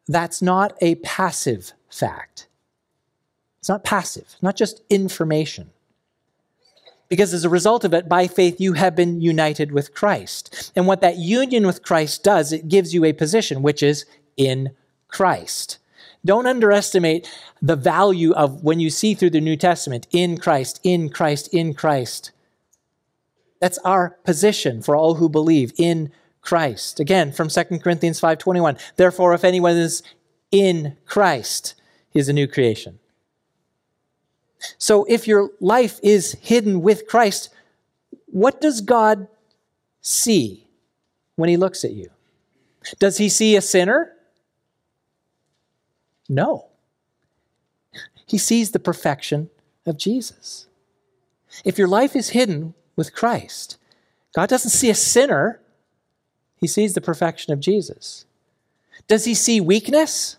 [0.07, 2.47] that's not a passive fact.
[3.59, 5.71] It's not passive, not just information.
[7.09, 10.73] Because as a result of it, by faith, you have been united with Christ.
[10.77, 14.71] And what that union with Christ does, it gives you a position, which is in
[15.09, 15.79] Christ.
[16.25, 17.31] Don't underestimate
[17.63, 21.73] the value of when you see through the New Testament in Christ, in Christ, in
[21.75, 22.33] Christ.
[23.61, 27.01] That's our position for all who believe in Christ.
[27.01, 28.79] Again, from 2 Corinthians 5:21.
[28.97, 30.03] Therefore, if anyone is
[30.51, 31.75] in Christ,
[32.11, 32.99] he is a new creation.
[34.79, 37.51] So if your life is hidden with Christ,
[38.27, 39.29] what does God
[40.01, 40.67] see
[41.37, 42.11] when he looks at you?
[42.99, 44.13] Does he see a sinner?
[46.31, 46.67] No.
[48.25, 49.51] He sees the perfection
[49.85, 50.69] of Jesus.
[51.65, 53.77] If your life is hidden with Christ,
[54.33, 55.61] God doesn't see a sinner,
[56.57, 58.27] he sees the perfection of Jesus.
[59.09, 60.37] Does he see weakness?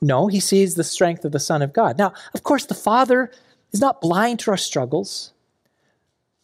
[0.00, 1.98] No, he sees the strength of the Son of God.
[1.98, 3.32] Now, of course, the Father
[3.72, 5.32] is not blind to our struggles,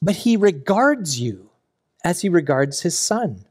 [0.00, 1.50] but he regards you
[2.02, 3.44] as he regards his Son.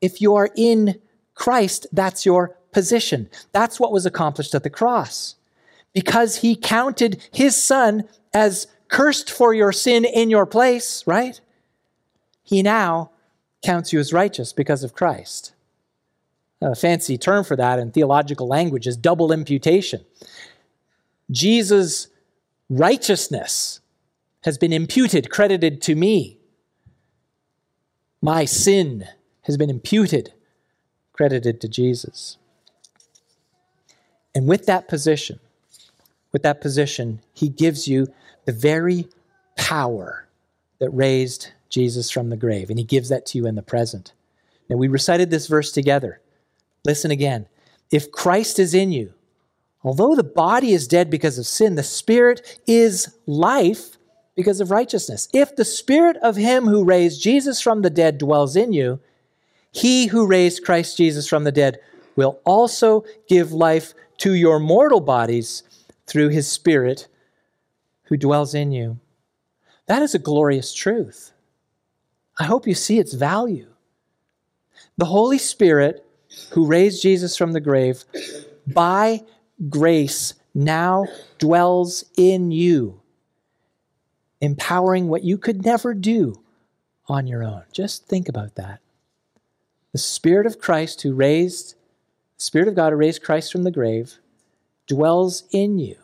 [0.00, 0.98] If you are in
[1.34, 3.28] Christ, that's your position.
[3.52, 5.36] That's what was accomplished at the cross.
[5.92, 11.40] Because he counted his son as cursed for your sin in your place, right?
[12.42, 13.10] He now
[13.62, 15.52] counts you as righteous because of Christ.
[16.60, 20.04] A fancy term for that in theological language is double imputation.
[21.30, 22.08] Jesus'
[22.68, 23.80] righteousness
[24.42, 26.38] has been imputed, credited to me.
[28.20, 29.06] My sin
[29.42, 30.34] has been imputed,
[31.12, 32.36] credited to Jesus.
[34.34, 35.40] And with that position,
[36.32, 38.08] with that position, he gives you
[38.44, 39.08] the very
[39.56, 40.28] power
[40.78, 42.70] that raised Jesus from the grave.
[42.70, 44.12] And he gives that to you in the present.
[44.68, 46.20] Now, we recited this verse together.
[46.84, 47.46] Listen again.
[47.90, 49.12] If Christ is in you,
[49.82, 53.98] although the body is dead because of sin, the spirit is life
[54.36, 55.28] because of righteousness.
[55.34, 59.00] If the spirit of him who raised Jesus from the dead dwells in you,
[59.72, 61.78] he who raised Christ Jesus from the dead
[62.16, 65.62] will also give life to your mortal bodies
[66.06, 67.08] through his Spirit
[68.04, 68.98] who dwells in you.
[69.86, 71.32] That is a glorious truth.
[72.38, 73.68] I hope you see its value.
[74.96, 76.04] The Holy Spirit,
[76.50, 78.04] who raised Jesus from the grave,
[78.66, 79.22] by
[79.68, 81.06] grace now
[81.38, 83.00] dwells in you,
[84.40, 86.34] empowering what you could never do
[87.08, 87.62] on your own.
[87.72, 88.80] Just think about that.
[89.92, 91.74] The Spirit of Christ who raised
[92.40, 94.18] Spirit of God who raised Christ from the grave
[94.86, 95.96] dwells in you,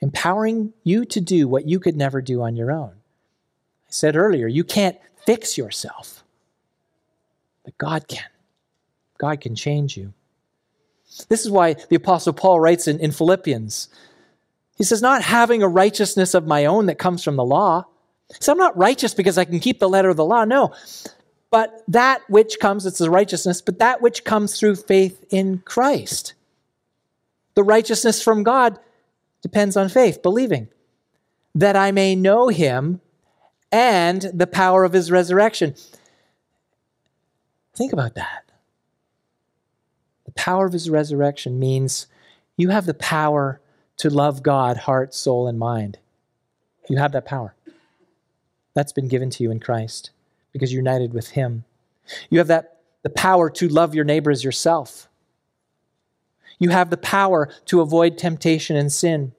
[0.00, 2.92] empowering you to do what you could never do on your own.
[3.86, 6.24] I said earlier, you can't fix yourself,
[7.62, 8.24] but God can.
[9.18, 10.14] God can change you.
[11.28, 13.90] This is why the Apostle Paul writes in, in Philippians.
[14.76, 17.84] He says, Not having a righteousness of my own that comes from the law.
[18.40, 20.46] So I'm not righteous because I can keep the letter of the law.
[20.46, 20.72] No,
[21.54, 26.34] but that which comes, it's the righteousness, but that which comes through faith in Christ.
[27.54, 28.80] The righteousness from God
[29.40, 30.66] depends on faith, believing,
[31.54, 33.00] that I may know him
[33.70, 35.76] and the power of his resurrection.
[37.76, 38.50] Think about that.
[40.24, 42.08] The power of his resurrection means
[42.56, 43.60] you have the power
[43.98, 45.98] to love God, heart, soul, and mind.
[46.88, 47.54] You have that power.
[48.74, 50.10] That's been given to you in Christ
[50.54, 51.64] because you're united with Him.
[52.30, 52.70] You have that
[53.02, 55.08] the power to love your neighbor as yourself.
[56.58, 59.32] You have the power to avoid temptation and sin.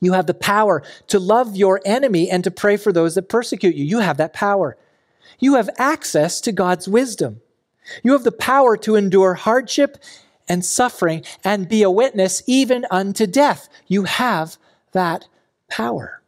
[0.00, 3.74] You have the power to love your enemy and to pray for those that persecute
[3.74, 3.84] you.
[3.84, 4.76] You have that power.
[5.40, 7.40] You have access to God's wisdom.
[8.04, 9.98] You have the power to endure hardship
[10.48, 13.68] and suffering and be a witness even unto death.
[13.88, 14.58] You have
[14.92, 15.26] that
[15.68, 16.22] power.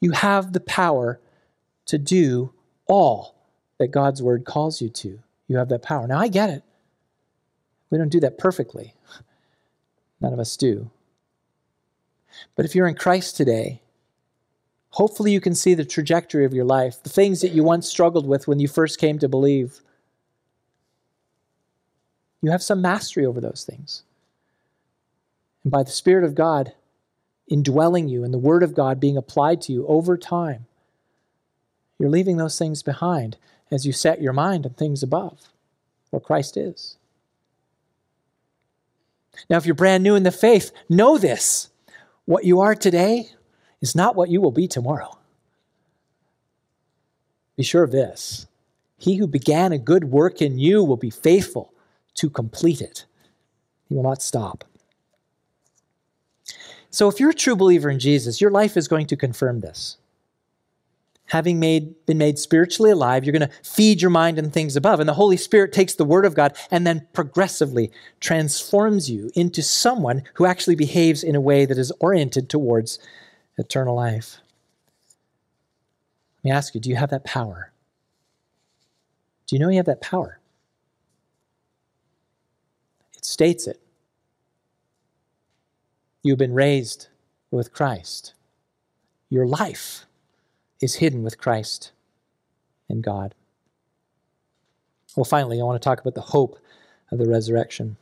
[0.00, 1.20] You have the power
[1.86, 2.52] to do
[2.86, 3.34] all
[3.78, 5.18] that God's word calls you to.
[5.48, 6.06] You have that power.
[6.06, 6.62] Now, I get it.
[7.90, 8.94] We don't do that perfectly.
[10.20, 10.90] None of us do.
[12.54, 13.82] But if you're in Christ today,
[14.90, 18.26] hopefully you can see the trajectory of your life, the things that you once struggled
[18.26, 19.80] with when you first came to believe.
[22.42, 24.02] You have some mastery over those things.
[25.64, 26.72] And by the Spirit of God
[27.48, 30.66] indwelling you and the Word of God being applied to you over time,
[31.98, 33.36] you're leaving those things behind
[33.70, 35.50] as you set your mind on things above,
[36.10, 36.96] where Christ is.
[39.50, 41.70] Now, if you're brand new in the faith, know this
[42.24, 43.30] what you are today
[43.80, 45.16] is not what you will be tomorrow.
[47.56, 48.46] Be sure of this
[48.98, 51.72] He who began a good work in you will be faithful
[52.14, 53.04] to complete it,
[53.88, 54.64] He will not stop.
[56.90, 59.98] So, if you're a true believer in Jesus, your life is going to confirm this
[61.26, 65.00] having made, been made spiritually alive, you're going to feed your mind on things above.
[65.00, 69.62] And the Holy Spirit takes the Word of God and then progressively transforms you into
[69.62, 72.98] someone who actually behaves in a way that is oriented towards
[73.58, 74.38] eternal life.
[76.38, 77.72] Let me ask you do you have that power?
[79.46, 80.40] Do you know you have that power?
[83.16, 83.80] It states it.
[86.22, 87.08] You've been raised
[87.50, 88.34] with Christ.
[89.28, 90.05] Your life
[90.80, 91.92] is hidden with Christ
[92.88, 93.34] in God.
[95.16, 96.58] Well, finally, I want to talk about the hope
[97.10, 97.96] of the resurrection.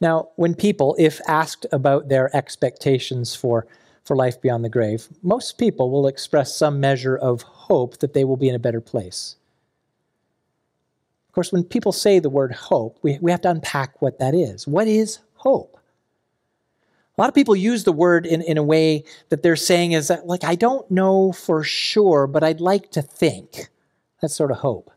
[0.00, 3.66] Now, when people, if asked about their expectations for,
[4.04, 8.24] for life beyond the grave, most people will express some measure of hope that they
[8.24, 9.36] will be in a better place.
[11.28, 14.34] Of course, when people say the word hope, we, we have to unpack what that
[14.34, 14.66] is.
[14.66, 15.79] What is hope?
[17.20, 20.08] A lot of people use the word in, in a way that they're saying is
[20.08, 23.68] that, like, I don't know for sure, but I'd like to think.
[24.22, 24.90] That's sort of hope.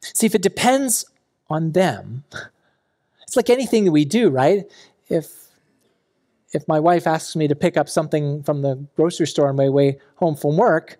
[0.00, 1.04] See, if it depends
[1.50, 2.24] on them,
[3.24, 4.64] it's like anything that we do, right?
[5.10, 5.30] If
[6.54, 9.68] if my wife asks me to pick up something from the grocery store on my
[9.68, 10.96] way home from work,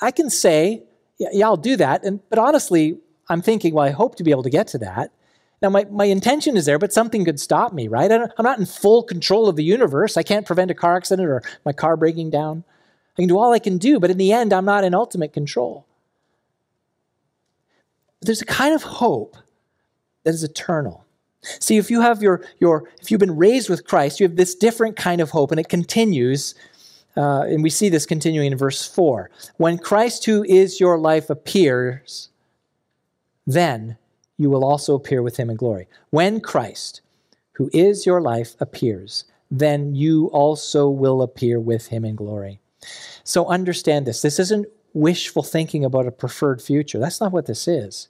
[0.00, 0.82] I can say,
[1.18, 2.04] yeah, yeah, I'll do that.
[2.04, 2.96] And but honestly,
[3.28, 5.12] I'm thinking, well, I hope to be able to get to that.
[5.60, 8.10] Now, my, my intention is there, but something could stop me, right?
[8.10, 10.16] I'm not in full control of the universe.
[10.16, 12.64] I can't prevent a car accident or my car breaking down.
[13.16, 15.32] I can do all I can do, but in the end, I'm not in ultimate
[15.32, 15.84] control.
[18.20, 19.36] But there's a kind of hope
[20.22, 21.04] that is eternal.
[21.42, 24.54] See, if you have your, your if you've been raised with Christ, you have this
[24.54, 26.54] different kind of hope, and it continues.
[27.16, 29.30] Uh, and we see this continuing in verse 4.
[29.56, 32.28] When Christ, who is your life, appears,
[33.44, 33.96] then
[34.38, 35.88] you will also appear with him in glory.
[36.10, 37.02] When Christ,
[37.52, 42.60] who is your life, appears, then you also will appear with him in glory.
[43.24, 44.22] So understand this.
[44.22, 46.98] This isn't wishful thinking about a preferred future.
[46.98, 48.08] That's not what this is.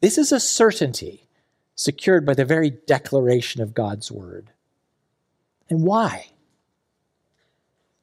[0.00, 1.28] This is a certainty
[1.74, 4.50] secured by the very declaration of God's word.
[5.68, 6.30] And why?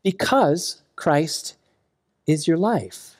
[0.03, 1.55] Because Christ
[2.25, 3.16] is your life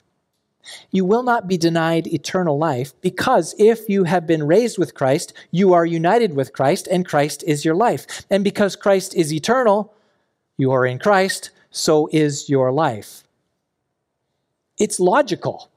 [0.92, 5.34] you will not be denied eternal life because if you have been raised with Christ,
[5.52, 8.26] you are united with Christ, and Christ is your life.
[8.30, 9.94] And because Christ is eternal,
[10.58, 13.24] you are in Christ, so is your life.
[14.78, 15.70] It's logical.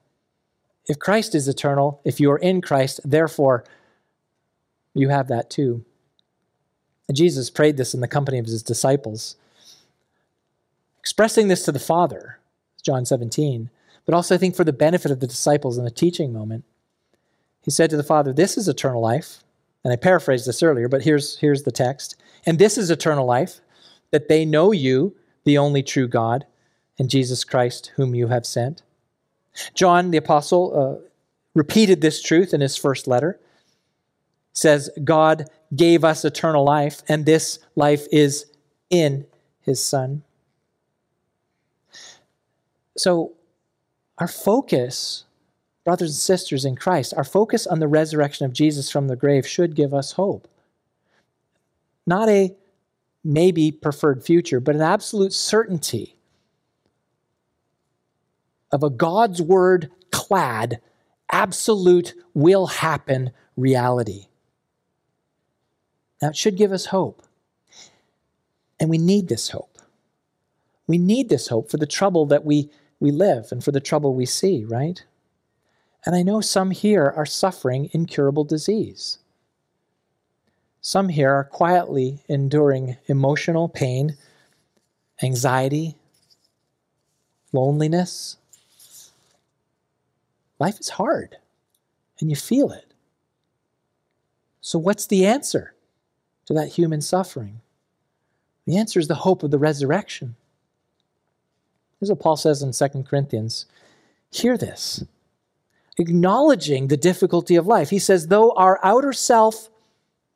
[0.87, 3.65] If Christ is eternal, if you are in Christ, therefore
[4.95, 5.85] you have that too.
[7.13, 9.37] Jesus prayed this in the company of his disciples,
[11.01, 12.39] expressing this to the Father,
[12.83, 13.71] John 17
[14.07, 16.65] but also I think for the benefit of the disciples in the teaching moment.
[17.63, 19.43] He said to the Father, This is eternal life.
[19.83, 22.17] And I paraphrased this earlier, but here's, here's the text.
[22.45, 23.61] And this is eternal life,
[24.11, 26.45] that they know you, the only true God,
[26.99, 28.83] and Jesus Christ, whom you have sent.
[29.75, 31.09] John, the apostle, uh,
[31.55, 33.41] repeated this truth in his first letter.
[34.53, 38.47] says, God gave us eternal life, and this life is
[38.91, 39.27] in
[39.61, 40.23] his Son.
[42.97, 43.33] So,
[44.21, 45.25] our focus,
[45.85, 49.47] brothers and sisters in Christ, our focus on the resurrection of Jesus from the grave
[49.47, 50.47] should give us hope.
[52.07, 52.55] Not a
[53.25, 56.17] maybe preferred future, but an absolute certainty
[58.71, 60.81] of a God's word clad,
[61.33, 64.27] absolute will happen reality.
[66.21, 67.23] That should give us hope.
[68.79, 69.79] And we need this hope.
[70.87, 74.15] We need this hope for the trouble that we we live and for the trouble
[74.15, 75.03] we see, right?
[76.05, 79.19] And I know some here are suffering incurable disease.
[80.83, 84.17] Some here are quietly enduring emotional pain,
[85.23, 85.97] anxiety,
[87.53, 88.37] loneliness.
[90.59, 91.37] Life is hard,
[92.19, 92.93] and you feel it.
[94.63, 95.75] So, what's the answer
[96.47, 97.61] to that human suffering?
[98.67, 100.37] The answer is the hope of the resurrection.
[102.01, 103.67] Here's what Paul says in 2 Corinthians.
[104.31, 105.05] Hear this.
[105.99, 107.91] Acknowledging the difficulty of life.
[107.91, 109.69] He says, though our outer self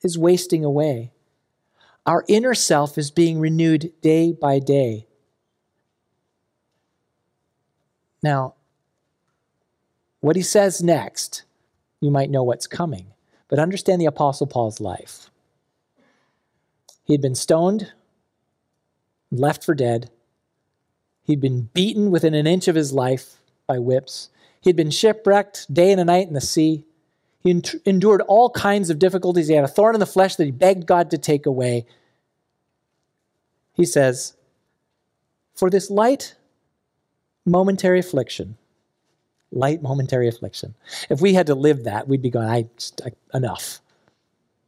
[0.02, 1.12] is wasting away,
[2.04, 5.06] our inner self is being renewed day by day.
[8.22, 8.54] Now,
[10.20, 11.44] what he says next,
[12.00, 13.08] you might know what's coming,
[13.48, 15.30] but understand the Apostle Paul's life.
[17.04, 17.92] He had been stoned,
[19.30, 20.10] left for dead.
[21.25, 24.29] He'd been beaten within an inch of his life by whips.
[24.61, 26.85] He'd been shipwrecked day and a night in the sea.
[27.43, 29.49] He endured all kinds of difficulties.
[29.49, 31.87] He had a thorn in the flesh that he begged God to take away.
[33.75, 34.35] He says,
[35.55, 36.37] For this light,
[37.45, 38.57] momentary affliction,
[39.51, 40.75] light momentary affliction.
[41.11, 42.66] If we had to live that, we'd be going, I,
[43.05, 43.81] I enough.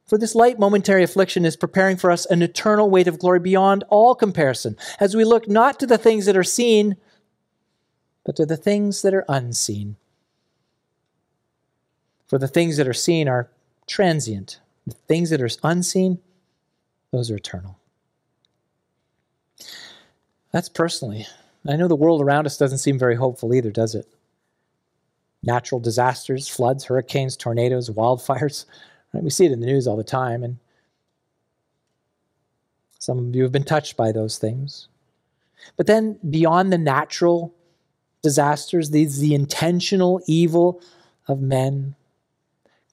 [0.06, 3.84] For this light momentary affliction is preparing for us an eternal weight of glory beyond
[3.88, 6.96] all comparison, as we look not to the things that are seen,
[8.24, 9.96] but to the things that are unseen.
[12.28, 13.50] For the things that are seen are
[13.86, 16.18] transient, the things that are unseen,
[17.12, 17.78] those are eternal.
[20.52, 21.26] That's personally.
[21.68, 24.06] I know the world around us doesn't seem very hopeful either, does it?
[25.46, 28.66] natural disasters, floods, hurricanes, tornadoes, wildfires.
[29.16, 29.24] Right?
[29.24, 30.58] We see it in the news all the time, and
[32.98, 34.88] some of you have been touched by those things.
[35.78, 37.54] But then, beyond the natural
[38.22, 40.82] disasters, these the intentional evil
[41.28, 41.94] of men,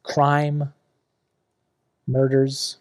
[0.04, 0.72] crime,
[2.08, 2.78] murders,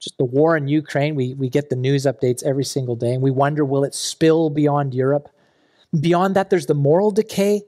[0.00, 1.14] just the war in Ukraine.
[1.14, 4.50] We, we get the news updates every single day, and we wonder will it spill
[4.50, 5.28] beyond Europe?
[6.00, 7.62] Beyond that, there's the moral decay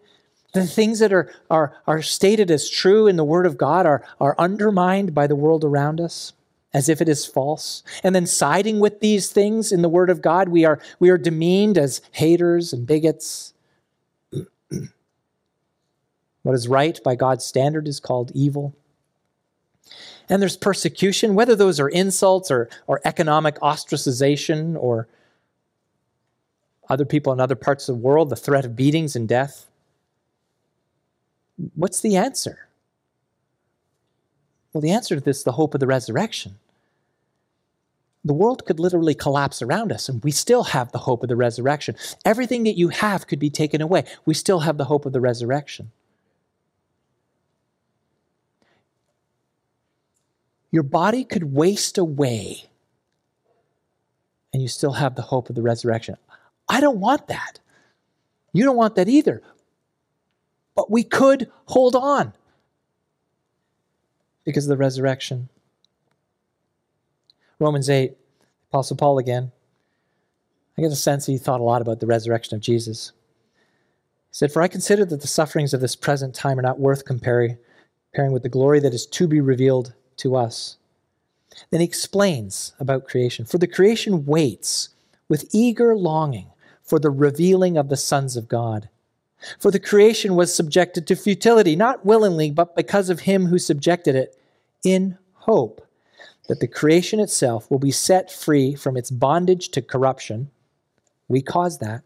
[0.65, 4.03] the things that are, are, are stated as true in the Word of God are,
[4.21, 6.33] are undermined by the world around us
[6.73, 7.83] as if it is false.
[8.03, 11.19] And then siding with these things in the Word of God, we are, we are
[11.19, 13.55] demeaned as haters and bigots.
[16.43, 18.75] what is right by God's standard is called evil.
[20.29, 25.09] And there's persecution, whether those are insults or, or economic ostracization or
[26.89, 29.67] other people in other parts of the world, the threat of beatings and death.
[31.75, 32.69] What's the answer?
[34.73, 36.57] Well, the answer to this is the hope of the resurrection.
[38.25, 41.37] The world could literally collapse around us, and we still have the hope of the
[41.37, 41.97] resurrection.
[42.25, 44.05] Everything that you have could be taken away.
[44.27, 45.93] We still have the hope of the resurrection.
[50.73, 52.69] Your body could waste away,
[54.53, 56.17] and you still have the hope of the resurrection.
[56.69, 57.61] I don't want that.
[58.53, 59.41] You don't want that either
[60.77, 62.35] but we could hold on
[64.45, 65.49] because of the resurrection.
[67.59, 68.17] Romans 8,
[68.71, 69.51] Apostle Paul again.
[70.79, 73.13] I get a sense he thought a lot about the resurrection of Jesus.
[74.29, 77.07] He said, For I consider that the sufferings of this present time are not worth
[77.07, 77.57] comparing,
[78.13, 80.77] comparing with the glory that is to be revealed to us.
[81.71, 83.47] Then he explains about creation.
[83.47, 84.91] For the creation waits
[85.29, 86.51] with eager longing
[86.83, 88.91] for the revealing of the sons of God.
[89.59, 94.15] For the creation was subjected to futility, not willingly, but because of him who subjected
[94.15, 94.37] it,
[94.85, 95.87] in hope
[96.49, 100.51] that the creation itself will be set free from its bondage to corruption.
[101.29, 102.03] We cause that.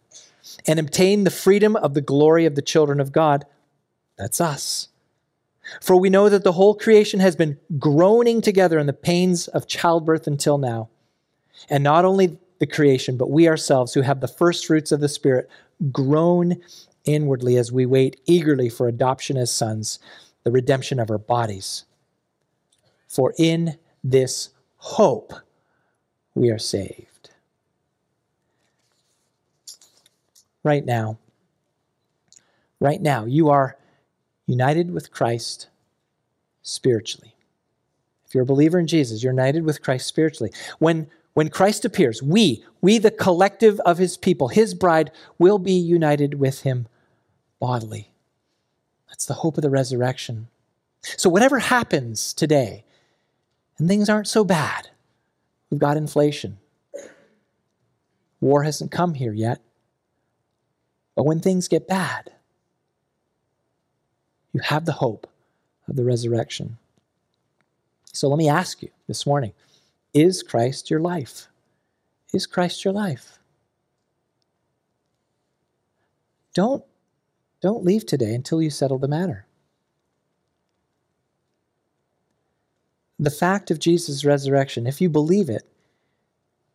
[0.67, 3.45] And obtain the freedom of the glory of the children of God.
[4.17, 4.89] That's us.
[5.81, 9.67] For we know that the whole creation has been groaning together in the pains of
[9.67, 10.89] childbirth until now.
[11.69, 15.09] And not only the creation, but we ourselves who have the first fruits of the
[15.09, 15.49] Spirit
[15.93, 16.57] groan
[17.15, 19.99] inwardly as we wait eagerly for adoption as sons,
[20.45, 21.85] the redemption of our bodies.
[23.07, 25.33] For in this hope
[26.35, 27.31] we are saved.
[30.63, 31.19] Right now,
[32.79, 33.77] right now, you are
[34.47, 35.69] united with Christ
[36.63, 37.35] spiritually.
[38.27, 40.53] If you're a believer in Jesus, you're united with Christ spiritually.
[40.79, 45.73] When when Christ appears, we, we the collective of his people, his bride, will be
[45.73, 46.89] united with him
[47.61, 48.11] bodily.
[49.09, 50.49] That's the hope of the resurrection.
[51.03, 52.85] So, whatever happens today,
[53.79, 54.91] and things aren't so bad,
[55.71, 56.59] we've got inflation.
[58.41, 59.61] War hasn't come here yet.
[61.15, 62.33] But when things get bad,
[64.53, 65.27] you have the hope
[65.89, 66.79] of the resurrection.
[68.13, 69.53] So let me ask you this morning
[70.13, 71.49] is Christ your life?
[72.33, 73.39] Is Christ your life?
[76.55, 76.85] Don't,
[77.61, 79.47] don't leave today until you settle the matter.
[83.19, 85.63] The fact of Jesus' resurrection, if you believe it,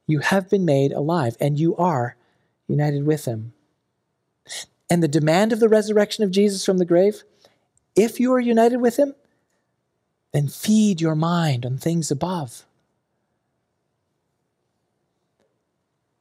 [0.08, 2.16] you have been made alive and you are
[2.68, 3.54] united with him.
[4.90, 7.24] And the demand of the resurrection of Jesus from the grave,
[7.96, 9.16] if you are united with him,
[10.34, 12.66] then feed your mind on things above.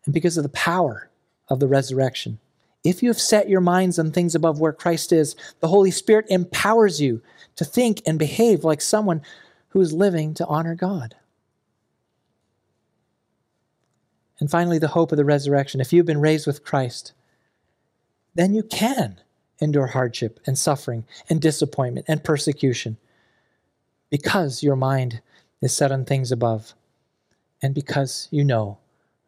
[0.04, 1.10] and because of the power
[1.48, 2.38] of the resurrection.
[2.84, 6.26] If you have set your minds on things above where Christ is, the Holy Spirit
[6.28, 7.22] empowers you
[7.56, 9.22] to think and behave like someone
[9.70, 11.16] who is living to honor God.
[14.38, 15.80] And finally, the hope of the resurrection.
[15.80, 17.12] If you've been raised with Christ,
[18.34, 19.20] then you can
[19.60, 22.98] endure hardship and suffering and disappointment and persecution
[24.10, 25.22] because your mind
[25.62, 26.74] is set on things above
[27.62, 28.78] and because you know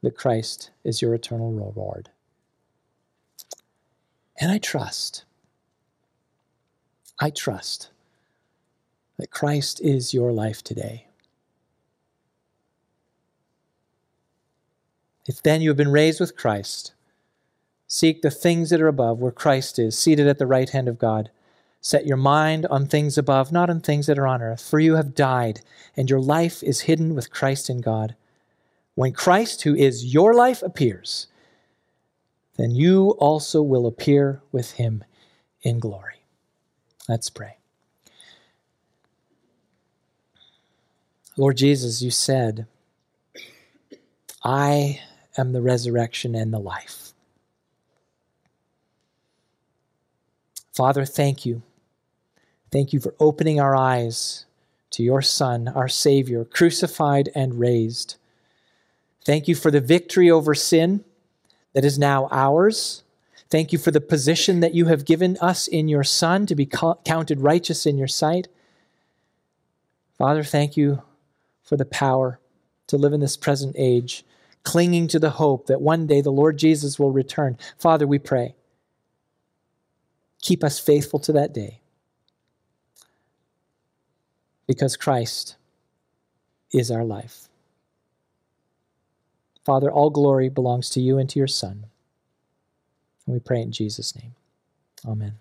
[0.02, 2.10] that Christ is your eternal reward.
[4.38, 5.24] And I trust,
[7.18, 7.90] I trust
[9.18, 11.06] that Christ is your life today.
[15.26, 16.92] If then you have been raised with Christ,
[17.88, 20.98] seek the things that are above, where Christ is, seated at the right hand of
[20.98, 21.30] God.
[21.80, 24.96] Set your mind on things above, not on things that are on earth, for you
[24.96, 25.60] have died,
[25.96, 28.14] and your life is hidden with Christ in God.
[28.94, 31.26] When Christ, who is your life, appears,
[32.56, 35.04] then you also will appear with him
[35.62, 36.22] in glory.
[37.08, 37.58] Let's pray.
[41.36, 42.66] Lord Jesus, you said,
[44.42, 45.00] I
[45.36, 47.12] am the resurrection and the life.
[50.72, 51.62] Father, thank you.
[52.70, 54.46] Thank you for opening our eyes
[54.90, 58.16] to your Son, our Savior, crucified and raised.
[59.24, 61.04] Thank you for the victory over sin
[61.76, 63.02] that is now ours.
[63.50, 66.64] Thank you for the position that you have given us in your Son to be
[66.64, 68.48] counted righteous in your sight.
[70.16, 71.02] Father, thank you
[71.62, 72.40] for the power
[72.86, 74.24] to live in this present age,
[74.62, 77.58] clinging to the hope that one day the Lord Jesus will return.
[77.76, 78.54] Father, we pray.
[80.40, 81.82] Keep us faithful to that day
[84.66, 85.56] because Christ
[86.72, 87.45] is our life.
[89.66, 91.86] Father, all glory belongs to you and to your Son.
[93.26, 94.36] And we pray in Jesus' name.
[95.04, 95.34] Amen.